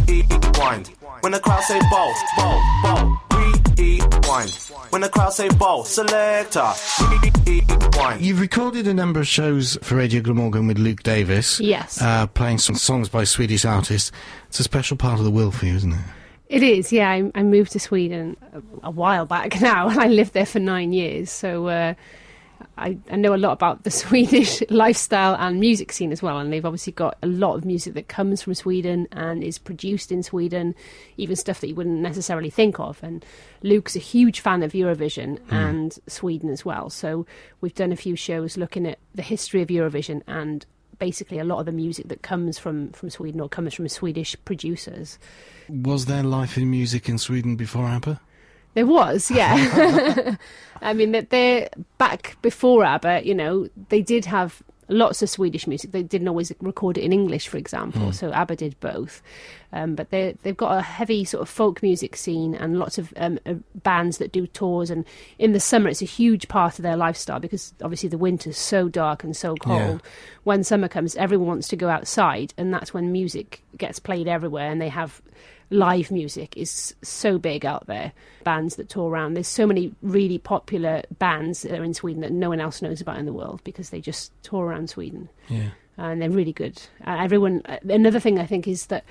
rewind. 0.08 0.88
When 1.20 1.32
the 1.32 1.40
crowd 1.40 1.62
say 1.62 1.80
ball, 1.92 2.12
ball, 2.36 2.64
ball, 2.82 3.22
rewind. 3.30 3.78
rewind. 3.78 4.52
When 4.90 5.02
the 5.04 5.10
crowd 5.10 5.34
say 5.34 5.50
bow, 5.50 5.84
selector, 5.84 6.74
rewind. 7.46 8.22
You've 8.26 8.42
recorded 8.42 8.88
a 8.88 8.94
number 8.96 9.20
of 9.20 9.28
shows 9.28 9.78
for 9.84 9.98
Radio 9.98 10.20
Glamorgan 10.20 10.66
with 10.66 10.80
Luke 10.80 11.04
Davis. 11.04 11.60
Yes. 11.60 12.02
Uh, 12.02 12.26
playing 12.26 12.58
some 12.58 12.78
songs 12.78 13.08
by 13.08 13.24
Swedish 13.24 13.66
artists. 13.66 14.12
It's 14.48 14.60
a 14.60 14.64
special 14.64 14.98
part 14.98 15.20
of 15.20 15.26
the 15.26 15.32
world 15.32 15.54
for 15.54 15.68
you, 15.68 15.76
isn't 15.76 15.94
it? 15.94 16.00
It 16.50 16.64
is, 16.64 16.92
yeah. 16.92 17.12
I, 17.12 17.32
I 17.36 17.44
moved 17.44 17.74
to 17.74 17.80
Sweden 17.80 18.36
a, 18.52 18.88
a 18.88 18.90
while 18.90 19.28
back 19.28 19.62
now, 19.62 19.90
and 19.90 20.00
I 20.00 20.08
lived 20.08 20.34
there 20.34 20.48
for 20.48 20.60
nine 20.60 20.92
years. 20.92 21.30
So 21.30 21.68
uh, 21.68 21.94
I, 22.78 22.98
I 23.10 23.16
know 23.16 23.34
a 23.34 23.38
lot 23.38 23.54
about 23.54 23.84
the 23.84 23.92
Swedish 24.06 24.62
lifestyle 24.70 25.36
and 25.36 25.60
music 25.60 25.92
scene 25.92 26.12
as 26.12 26.22
well. 26.22 26.38
And 26.40 26.52
they've 26.52 26.66
obviously 26.66 26.94
got 26.94 27.18
a 27.24 27.28
lot 27.28 27.56
of 27.56 27.66
music 27.66 27.94
that 27.94 28.08
comes 28.08 28.42
from 28.42 28.54
Sweden 28.54 29.08
and 29.12 29.44
is 29.44 29.58
produced 29.58 30.12
in 30.12 30.24
Sweden, 30.24 30.76
even 31.18 31.36
stuff 31.36 31.62
that 31.62 31.70
you 31.70 31.76
wouldn't 31.76 32.02
necessarily 32.02 32.50
think 32.50 32.80
of. 32.80 33.02
And 33.04 33.26
Luke's 33.64 33.96
a 33.96 34.00
huge 34.00 34.40
fan 34.40 34.64
of 34.64 34.74
Eurovision 34.74 35.40
hmm. 35.40 35.54
and 35.54 36.00
Sweden 36.08 36.50
as 36.50 36.66
well. 36.66 36.90
So 36.90 37.26
we've 37.62 37.76
done 37.76 37.92
a 37.92 37.98
few 37.98 38.16
shows 38.16 38.58
looking 38.58 38.86
at 38.86 39.00
the 39.14 39.22
history 39.22 39.62
of 39.62 39.70
Eurovision 39.70 40.22
and 40.28 40.66
basically 41.00 41.40
a 41.40 41.44
lot 41.44 41.60
of 41.60 41.66
the 41.66 41.72
music 41.72 42.08
that 42.08 42.22
comes 42.22 42.58
from, 42.58 42.90
from 42.92 43.10
Sweden 43.10 43.42
or 43.42 43.50
comes 43.50 43.74
from 43.74 43.88
Swedish 43.88 44.36
producers. 44.46 45.20
Was 45.70 46.06
there 46.06 46.24
life 46.24 46.58
in 46.58 46.70
music 46.70 47.10
in 47.10 47.18
Sweden 47.18 47.56
before 47.56 47.86
ABBA? 47.86 48.20
There 48.76 48.86
was, 48.86 49.32
yeah. 49.32 50.36
I 50.82 50.94
mean, 50.94 51.12
that 51.14 51.32
they're 51.32 51.70
back 51.98 52.38
before 52.42 52.84
ABBA. 52.84 53.26
You 53.26 53.34
know, 53.34 53.68
they 53.90 54.02
did 54.02 54.26
have 54.26 54.62
lots 54.88 55.22
of 55.22 55.30
Swedish 55.30 55.68
music. 55.68 55.92
They 55.92 56.04
didn't 56.04 56.28
always 56.28 56.52
record 56.62 56.98
it 56.98 57.04
in 57.04 57.12
English, 57.12 57.48
for 57.48 57.58
example. 57.58 58.12
So 58.12 58.32
ABBA 58.32 58.56
did 58.58 58.80
both. 58.80 59.22
Um, 59.74 59.96
but 59.96 60.10
they 60.10 60.38
they've 60.44 60.56
got 60.56 60.78
a 60.78 60.82
heavy 60.82 61.26
sort 61.26 61.42
of 61.42 61.50
folk 61.50 61.82
music 61.82 62.16
scene 62.16 62.56
and 62.56 62.80
lots 62.80 62.98
of 62.98 63.14
um, 63.18 63.40
uh, 63.46 63.56
bands 63.76 64.20
that 64.20 64.32
do 64.32 64.48
tours. 64.48 64.90
And 64.90 65.06
in 65.40 65.54
the 65.54 65.60
summer, 65.60 65.90
it's 65.90 66.02
a 66.02 66.06
huge 66.06 66.48
part 66.48 66.78
of 66.80 66.84
their 66.84 66.96
lifestyle 66.96 67.40
because 67.40 67.74
obviously 67.82 68.10
the 68.10 68.18
winter's 68.18 68.58
so 68.58 68.88
dark 68.88 69.24
and 69.24 69.36
so 69.36 69.56
cold. 69.56 70.02
When 70.44 70.64
summer 70.64 70.88
comes, 70.88 71.16
everyone 71.16 71.48
wants 71.48 71.68
to 71.70 71.76
go 71.76 71.90
outside, 71.90 72.54
and 72.58 72.74
that's 72.74 72.94
when 72.94 73.12
music 73.12 73.64
gets 73.78 74.00
played 74.00 74.28
everywhere. 74.28 74.70
And 74.70 74.82
they 74.82 74.90
have 74.90 75.22
live 75.70 76.12
music 76.12 76.56
is 76.58 76.94
so 77.02 77.38
big 77.38 77.66
out 77.66 77.88
there. 77.88 78.12
Bands 78.44 78.76
that 78.76 78.90
tour 78.90 79.10
around. 79.10 79.34
There's 79.34 79.48
so 79.48 79.66
many 79.66 79.94
really 80.02 80.38
popular 80.38 81.02
bands 81.20 81.64
that 81.64 81.80
are 81.80 81.84
in 81.84 81.94
Sweden 81.94 82.22
that 82.22 82.32
no 82.32 82.50
one 82.50 82.60
else 82.62 82.82
knows 82.82 83.02
about 83.02 83.18
in 83.18 83.26
the 83.26 83.34
world 83.34 83.62
because 83.64 83.90
they 83.90 84.02
just 84.02 84.32
tour 84.44 84.66
around 84.68 84.90
Sweden 84.90 85.30
Yeah. 85.50 85.70
and 85.98 86.22
they're 86.22 86.30
really 86.30 86.54
good. 86.54 86.82
Uh, 87.06 87.18
everyone. 87.20 87.62
Uh, 87.66 87.78
another 87.90 88.20
thing 88.20 88.38
I 88.40 88.46
think 88.46 88.68
is 88.68 88.88
that 88.88 89.04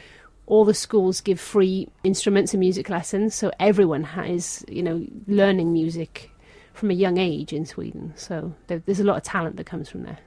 all 0.47 0.65
the 0.65 0.75
schools 0.75 1.21
give 1.21 1.41
free 1.41 1.89
instruments 2.05 2.53
and 2.53 2.61
music 2.61 2.89
lessons, 2.91 3.35
so 3.35 3.51
everyone 3.59 4.05
has 4.05 4.65
you 4.69 4.83
know 4.83 5.05
learning 5.27 5.73
music 5.73 6.31
from 6.75 6.91
a 6.91 6.95
young 6.95 7.19
age 7.19 7.53
in 7.53 7.65
Sweden. 7.65 8.13
So 8.17 8.53
there, 8.67 8.81
there's 8.85 9.01
a 9.01 9.05
lot 9.05 9.17
of 9.17 9.23
talent 9.23 9.57
that 9.57 9.65
comes 9.67 9.89
from 9.89 10.03
there. 10.03 10.19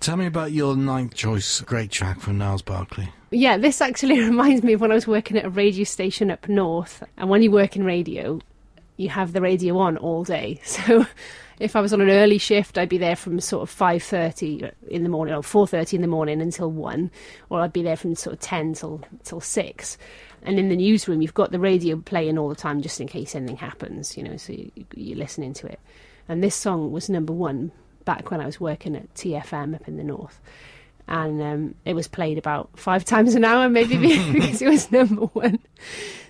Tell 0.00 0.16
me 0.16 0.26
about 0.26 0.52
your 0.52 0.76
ninth 0.76 1.14
choice 1.14 1.60
great 1.62 1.90
track 1.90 2.20
from 2.20 2.38
Gnarls 2.38 2.62
Barkley. 2.62 3.12
Yeah, 3.30 3.58
this 3.58 3.80
actually 3.80 4.20
reminds 4.24 4.62
me 4.62 4.74
of 4.74 4.80
when 4.80 4.92
I 4.92 4.94
was 4.94 5.08
working 5.08 5.36
at 5.36 5.44
a 5.44 5.50
radio 5.50 5.84
station 5.84 6.30
up 6.30 6.48
north. 6.48 7.02
And 7.16 7.28
when 7.28 7.42
you 7.42 7.50
work 7.50 7.74
in 7.74 7.84
radio, 7.84 8.40
you 8.96 9.08
have 9.08 9.32
the 9.32 9.40
radio 9.40 9.78
on 9.78 9.96
all 9.96 10.24
day. 10.24 10.60
So 10.64 11.06
if 11.58 11.74
I 11.74 11.80
was 11.80 11.92
on 11.92 12.00
an 12.00 12.10
early 12.10 12.38
shift, 12.38 12.78
I'd 12.78 12.88
be 12.88 12.98
there 12.98 13.16
from 13.16 13.40
sort 13.40 13.68
of 13.68 13.76
5.30 13.76 14.72
in 14.88 15.02
the 15.02 15.08
morning 15.08 15.34
or 15.34 15.42
4.30 15.42 15.94
in 15.94 16.02
the 16.02 16.06
morning 16.06 16.40
until 16.40 16.70
1. 16.70 17.10
Or 17.50 17.60
I'd 17.60 17.72
be 17.72 17.82
there 17.82 17.96
from 17.96 18.14
sort 18.14 18.34
of 18.34 18.40
10 18.40 18.74
till, 18.74 19.00
till 19.24 19.40
6. 19.40 19.98
And 20.44 20.60
in 20.60 20.68
the 20.68 20.76
newsroom, 20.76 21.20
you've 21.20 21.34
got 21.34 21.50
the 21.50 21.58
radio 21.58 21.96
playing 21.96 22.38
all 22.38 22.48
the 22.48 22.54
time 22.54 22.80
just 22.80 23.00
in 23.00 23.08
case 23.08 23.34
anything 23.34 23.56
happens, 23.56 24.16
you 24.16 24.22
know, 24.22 24.36
so 24.36 24.52
you, 24.52 24.70
you're 24.94 25.18
listening 25.18 25.52
to 25.54 25.66
it. 25.66 25.80
And 26.28 26.44
this 26.44 26.54
song 26.54 26.92
was 26.92 27.10
number 27.10 27.32
one 27.32 27.72
back 28.08 28.30
when 28.30 28.40
I 28.40 28.46
was 28.46 28.58
working 28.58 28.96
at 28.96 29.12
TFM 29.14 29.74
up 29.74 29.86
in 29.86 29.98
the 29.98 30.04
north 30.04 30.40
and 31.06 31.42
um, 31.42 31.74
it 31.84 31.94
was 31.94 32.08
played 32.08 32.38
about 32.38 32.68
five 32.76 33.04
times 33.12 33.34
an 33.34 33.44
hour, 33.44 33.68
maybe 33.68 33.96
because 34.32 34.62
it 34.62 34.68
was 34.68 34.90
number 34.92 35.26
one. 35.26 35.58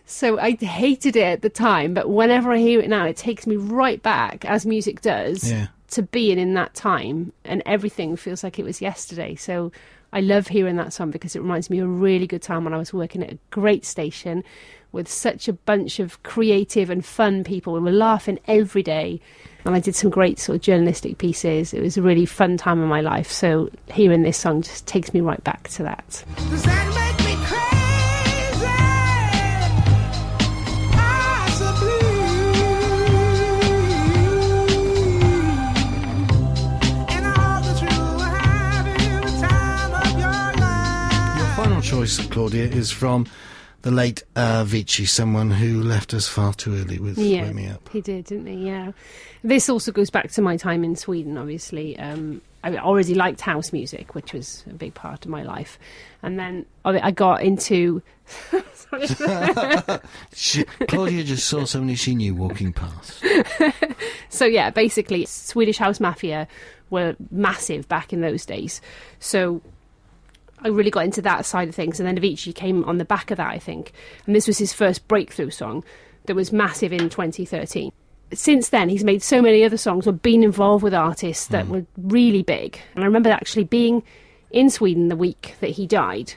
So 0.06 0.38
I 0.38 0.52
hated 0.52 1.16
it 1.16 1.22
at 1.22 1.42
the 1.42 1.50
time, 1.50 1.94
but 1.94 2.08
whenever 2.08 2.50
I 2.52 2.58
hear 2.58 2.80
it 2.80 2.88
now, 2.88 3.04
it 3.04 3.16
takes 3.16 3.46
me 3.46 3.56
right 3.56 4.02
back, 4.02 4.44
as 4.44 4.64
music 4.64 5.00
does, 5.02 5.50
Yeah. 5.50 5.66
to 5.90 6.02
being 6.02 6.38
in 6.38 6.54
that 6.54 6.74
time, 6.74 7.32
and 7.44 7.62
everything 7.66 8.16
feels 8.16 8.42
like 8.42 8.58
it 8.58 8.64
was 8.64 8.80
yesterday. 8.80 9.34
So 9.34 9.70
I 10.12 10.20
love 10.20 10.48
hearing 10.48 10.76
that 10.76 10.92
song 10.92 11.10
because 11.10 11.36
it 11.36 11.40
reminds 11.42 11.68
me 11.70 11.78
of 11.80 11.86
a 11.86 11.90
really 11.90 12.26
good 12.26 12.42
time 12.42 12.64
when 12.64 12.72
I 12.74 12.78
was 12.78 12.92
working 12.94 13.22
at 13.22 13.32
a 13.32 13.38
great 13.50 13.84
station 13.84 14.42
with 14.92 15.08
such 15.08 15.48
a 15.48 15.52
bunch 15.52 15.98
of 16.00 16.22
creative 16.22 16.88
and 16.88 17.04
fun 17.04 17.44
people. 17.44 17.74
We 17.74 17.80
were 17.80 17.90
laughing 17.90 18.38
every 18.46 18.82
day. 18.82 19.20
And 19.68 19.76
I 19.76 19.80
did 19.80 19.94
some 19.94 20.08
great 20.08 20.38
sort 20.38 20.56
of 20.56 20.62
journalistic 20.62 21.18
pieces. 21.18 21.74
It 21.74 21.82
was 21.82 21.98
a 21.98 22.02
really 22.02 22.24
fun 22.24 22.56
time 22.56 22.82
in 22.82 22.88
my 22.88 23.02
life. 23.02 23.30
So 23.30 23.68
hearing 23.92 24.22
this 24.22 24.38
song 24.38 24.62
just 24.62 24.86
takes 24.86 25.12
me 25.12 25.20
right 25.20 25.44
back 25.44 25.68
to 25.68 25.82
that. 25.82 26.24
Does 26.48 26.62
that 26.62 26.88
make 26.88 27.18
me 27.26 27.36
crazy? 27.44 28.66
Possibly. 30.90 32.00
And 37.10 37.26
I 37.26 37.34
hope 37.36 37.64
that 37.66 37.78
you 37.82 37.88
will 38.00 38.20
have 38.20 38.86
it 38.86 39.20
the 39.22 39.32
time 39.46 39.92
of 39.92 40.12
your 40.18 40.48
life. 40.62 41.36
Your 41.36 41.50
final 41.66 41.82
choice, 41.82 42.26
Claudia, 42.28 42.64
is 42.64 42.90
from 42.90 43.26
the 43.82 43.90
late 43.90 44.22
uh, 44.36 44.64
Vici, 44.64 45.04
someone 45.06 45.50
who 45.50 45.82
left 45.82 46.12
us 46.14 46.26
far 46.28 46.52
too 46.54 46.74
early 46.74 46.98
with 46.98 47.16
Yeah, 47.18 47.44
Wake 47.44 47.54
Me 47.54 47.68
Up. 47.68 47.88
he 47.90 48.00
did, 48.00 48.24
didn't 48.26 48.46
he? 48.46 48.66
Yeah. 48.66 48.92
This 49.44 49.68
also 49.68 49.92
goes 49.92 50.10
back 50.10 50.30
to 50.32 50.42
my 50.42 50.56
time 50.56 50.82
in 50.84 50.96
Sweden, 50.96 51.38
obviously. 51.38 51.98
Um, 51.98 52.42
I 52.64 52.76
already 52.76 53.14
liked 53.14 53.40
house 53.40 53.72
music, 53.72 54.14
which 54.16 54.32
was 54.32 54.64
a 54.68 54.74
big 54.74 54.94
part 54.94 55.24
of 55.24 55.30
my 55.30 55.42
life. 55.44 55.78
And 56.22 56.38
then 56.38 56.66
I 56.84 56.98
I 56.98 57.10
got 57.10 57.42
into. 57.42 58.02
She, 60.34 60.64
Claudia 60.88 61.24
just 61.24 61.46
saw 61.46 61.64
somebody 61.66 61.94
she 61.94 62.14
knew 62.14 62.34
walking 62.34 62.72
past. 62.72 63.22
So 64.30 64.44
yeah, 64.44 64.70
basically, 64.70 65.24
Swedish 65.24 65.78
House 65.78 66.00
Mafia 66.00 66.46
were 66.90 67.16
massive 67.30 67.88
back 67.88 68.12
in 68.12 68.20
those 68.20 68.44
days. 68.44 68.80
So 69.20 69.62
I 70.62 70.68
really 70.68 70.90
got 70.90 71.04
into 71.04 71.22
that 71.22 71.46
side 71.46 71.68
of 71.68 71.74
things, 71.74 72.00
and 72.00 72.06
then 72.06 72.18
Avicii 72.18 72.54
came 72.54 72.84
on 72.84 72.98
the 72.98 73.04
back 73.04 73.30
of 73.30 73.36
that, 73.36 73.50
I 73.50 73.58
think. 73.58 73.92
And 74.26 74.34
this 74.34 74.46
was 74.46 74.58
his 74.58 74.72
first 74.72 75.06
breakthrough 75.08 75.50
song 75.50 75.84
that 76.26 76.34
was 76.34 76.52
massive 76.52 76.92
in 76.92 77.08
2013. 77.08 77.92
Since 78.32 78.68
then, 78.68 78.88
he's 78.88 79.04
made 79.04 79.22
so 79.22 79.40
many 79.40 79.64
other 79.64 79.76
songs 79.76 80.06
or 80.06 80.12
been 80.12 80.42
involved 80.42 80.82
with 80.82 80.94
artists 80.94 81.46
that 81.46 81.68
were 81.68 81.86
really 81.96 82.42
big. 82.42 82.78
And 82.94 83.02
I 83.02 83.06
remember 83.06 83.30
actually 83.30 83.64
being 83.64 84.02
in 84.50 84.68
Sweden 84.68 85.08
the 85.08 85.16
week 85.16 85.54
that 85.60 85.70
he 85.70 85.86
died, 85.86 86.34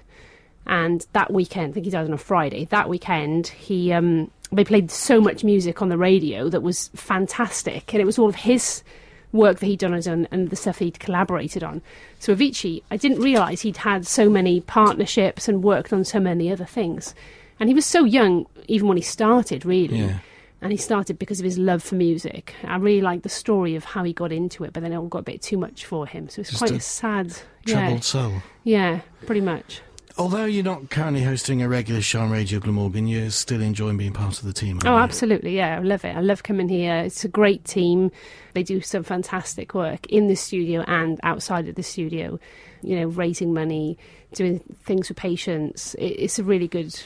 and 0.67 1.05
that 1.13 1.34
weekend, 1.34 1.71
I 1.71 1.73
think 1.73 1.86
he 1.86 1.91
died 1.91 2.05
on 2.05 2.13
a 2.13 2.17
Friday. 2.17 2.65
That 2.65 2.88
weekend, 2.88 3.47
he 3.47 3.91
um, 3.91 4.31
they 4.51 4.63
played 4.63 4.91
so 4.91 5.19
much 5.19 5.43
music 5.43 5.81
on 5.81 5.89
the 5.89 5.97
radio 5.97 6.49
that 6.49 6.62
was 6.62 6.89
fantastic, 6.95 7.93
and 7.93 8.01
it 8.01 8.05
was 8.05 8.19
all 8.19 8.29
of 8.29 8.36
his 8.36 8.84
work 9.32 9.60
that 9.60 9.65
he'd 9.65 9.80
done 9.80 9.91
on 9.91 9.98
his 9.98 10.08
own 10.08 10.28
and 10.32 10.50
the 10.50 10.56
stuff 10.56 10.80
he'd 10.80 11.00
collaborated 11.00 11.63
on. 11.63 11.82
So 12.20 12.36
Avicii, 12.36 12.84
I 12.91 12.98
didn't 12.98 13.22
realise 13.22 13.62
he'd 13.62 13.78
had 13.78 14.06
so 14.06 14.30
many 14.30 14.62
partnerships 14.62 15.48
and 15.48 15.63
worked 15.63 15.94
on 15.94 16.04
so 16.04 16.20
many 16.20 16.52
other 16.52 16.65
things, 16.65 17.15
and 17.60 17.70
he 17.70 17.74
was 17.76 17.86
so 17.86 18.04
young 18.04 18.46
even 18.67 18.88
when 18.88 18.98
he 18.98 19.04
started, 19.04 19.65
really. 19.65 20.00
Yeah. 20.00 20.20
And 20.63 20.72
he 20.72 20.78
started 20.78 21.17
because 21.17 21.39
of 21.39 21.44
his 21.44 21.58
love 21.58 21.82
for 21.82 21.96
music. 21.96 22.54
I 22.63 22.76
really 22.76 23.02
like 23.02 23.24
the 23.24 23.30
story 23.30 23.76
of 23.76 23.84
how 23.84 24.04
he 24.04 24.13
got 24.13 24.32
into 24.32 24.63
it, 24.63 24.74
but 24.74 24.84
then 24.84 24.94
it 24.94 24.96
all 24.98 25.08
got 25.08 25.20
a 25.20 25.24
bit 25.24 25.41
too 25.41 25.58
much 25.58 25.86
for 25.86 26.06
him. 26.06 26.30
So 26.30 26.41
it's 26.41 26.52
Just 26.52 26.62
quite 26.62 26.72
a 26.72 26.76
a 26.76 26.80
sad. 26.80 27.36
Troubled 27.65 27.94
Yeah, 27.94 28.00
soul. 28.02 28.34
yeah, 28.63 29.00
pretty 29.26 29.41
much. 29.41 29.82
Although 30.17 30.45
you're 30.45 30.63
not 30.63 30.89
currently 30.89 31.24
hosting 31.24 31.62
a 31.62 31.69
regular 31.69 32.02
show 32.02 32.21
on 32.21 32.32
Radio 32.32 32.60
Glamorgan, 32.60 33.08
you're 33.08 33.30
still 33.32 33.62
enjoying 33.62 33.97
being 33.97 34.13
part 34.13 34.39
of 34.39 34.45
the 34.45 34.54
team. 34.54 34.78
aren't 34.78 34.88
Oh, 34.88 34.97
you? 34.97 35.04
absolutely. 35.04 35.56
Yeah, 35.56 35.78
I 35.78 35.82
love 35.82 36.04
it. 36.06 36.15
I 36.15 36.21
love 36.21 36.43
coming 36.43 36.69
here. 36.69 36.97
It's 36.97 37.24
a 37.26 37.28
great 37.28 37.65
team. 37.65 38.12
They 38.54 38.63
do 38.63 38.82
some 38.82 39.04
fantastic 39.04 39.74
work 39.74 40.06
in 40.08 40.28
the 40.28 40.36
studio 40.36 40.84
and 40.88 41.19
outside 41.24 41.67
of 41.67 41.76
the 41.76 41.84
studio, 41.84 42.39
you 42.82 43.00
know, 43.00 43.08
raising 43.08 43.54
money, 43.54 43.97
doing 44.34 44.60
things 44.84 45.08
for 45.08 45.13
patients. 45.13 45.95
It's 45.97 46.38
a 46.39 46.43
really 46.43 46.67
good 46.67 47.00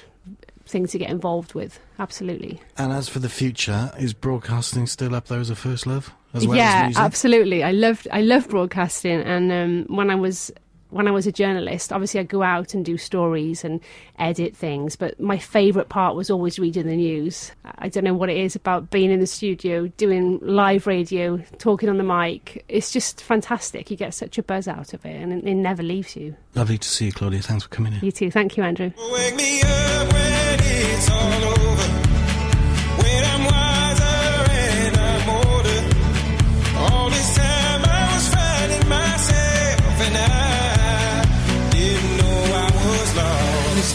thing 0.67 0.87
to 0.87 0.97
get 0.97 1.09
involved 1.11 1.53
with. 1.53 1.79
Absolutely. 1.99 2.59
And 2.77 2.91
as 2.91 3.07
for 3.07 3.19
the 3.19 3.29
future, 3.29 3.91
is 3.99 4.13
broadcasting 4.13 4.87
still 4.87 5.13
up 5.15 5.27
there 5.27 5.39
as 5.39 5.49
a 5.51 5.55
first 5.55 5.85
love? 5.85 6.11
As 6.33 6.45
well 6.47 6.57
yeah, 6.57 6.91
absolutely. 6.97 7.63
I 7.63 7.71
loved 7.71 8.09
I 8.11 8.19
love 8.21 8.49
broadcasting, 8.49 9.21
and 9.21 9.51
um, 9.53 9.95
when 9.95 10.09
I 10.09 10.15
was 10.15 10.51
when 10.95 11.09
I 11.09 11.11
was 11.11 11.27
a 11.27 11.31
journalist, 11.31 11.91
obviously 11.91 12.21
I'd 12.21 12.29
go 12.29 12.41
out 12.41 12.73
and 12.73 12.85
do 12.85 12.97
stories 12.97 13.65
and 13.65 13.81
edit 14.17 14.55
things. 14.55 14.95
But 14.95 15.19
my 15.19 15.37
favourite 15.37 15.89
part 15.89 16.15
was 16.15 16.29
always 16.29 16.57
reading 16.57 16.87
the 16.87 16.95
news. 16.95 17.51
I 17.79 17.89
don't 17.89 18.05
know 18.05 18.13
what 18.13 18.29
it 18.29 18.37
is 18.37 18.55
about 18.55 18.91
being 18.91 19.11
in 19.11 19.19
the 19.19 19.27
studio, 19.27 19.87
doing 19.97 20.39
live 20.41 20.87
radio, 20.87 21.37
talking 21.57 21.89
on 21.89 21.97
the 21.97 22.03
mic. 22.05 22.63
It's 22.69 22.91
just 22.91 23.21
fantastic. 23.21 23.91
You 23.91 23.97
get 23.97 24.13
such 24.13 24.37
a 24.37 24.43
buzz 24.43 24.69
out 24.69 24.93
of 24.93 25.05
it, 25.05 25.21
and 25.21 25.33
it, 25.33 25.43
it 25.45 25.55
never 25.55 25.83
leaves 25.83 26.15
you. 26.15 26.33
Lovely 26.55 26.77
to 26.77 26.87
see 26.87 27.07
you, 27.07 27.11
Claudia. 27.11 27.41
Thanks 27.41 27.65
for 27.65 27.69
coming 27.71 27.91
in. 27.91 27.99
You 27.99 28.13
too. 28.13 28.31
Thank 28.31 28.55
you, 28.55 28.63
Andrew. 28.63 28.93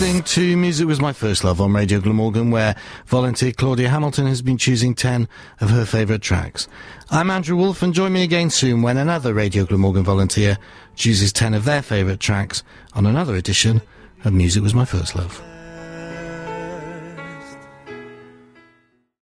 Listening 0.00 0.22
to 0.22 0.56
Music 0.56 0.86
Was 0.86 0.98
My 0.98 1.12
First 1.12 1.44
Love 1.44 1.60
on 1.60 1.74
Radio 1.74 2.00
Glamorgan, 2.00 2.50
where 2.50 2.74
volunteer 3.04 3.52
Claudia 3.52 3.90
Hamilton 3.90 4.26
has 4.28 4.40
been 4.40 4.56
choosing 4.56 4.94
10 4.94 5.28
of 5.60 5.68
her 5.68 5.84
favourite 5.84 6.22
tracks. 6.22 6.68
I'm 7.10 7.28
Andrew 7.28 7.54
Wolf, 7.54 7.82
and 7.82 7.92
join 7.92 8.14
me 8.14 8.22
again 8.22 8.48
soon 8.48 8.80
when 8.80 8.96
another 8.96 9.34
Radio 9.34 9.66
Glamorgan 9.66 10.02
volunteer 10.02 10.56
chooses 10.96 11.34
10 11.34 11.52
of 11.52 11.66
their 11.66 11.82
favourite 11.82 12.18
tracks 12.18 12.62
on 12.94 13.04
another 13.04 13.36
edition 13.36 13.82
of 14.24 14.32
Music 14.32 14.62
Was 14.62 14.72
My 14.72 14.86
First 14.86 15.16
Love. 15.16 15.49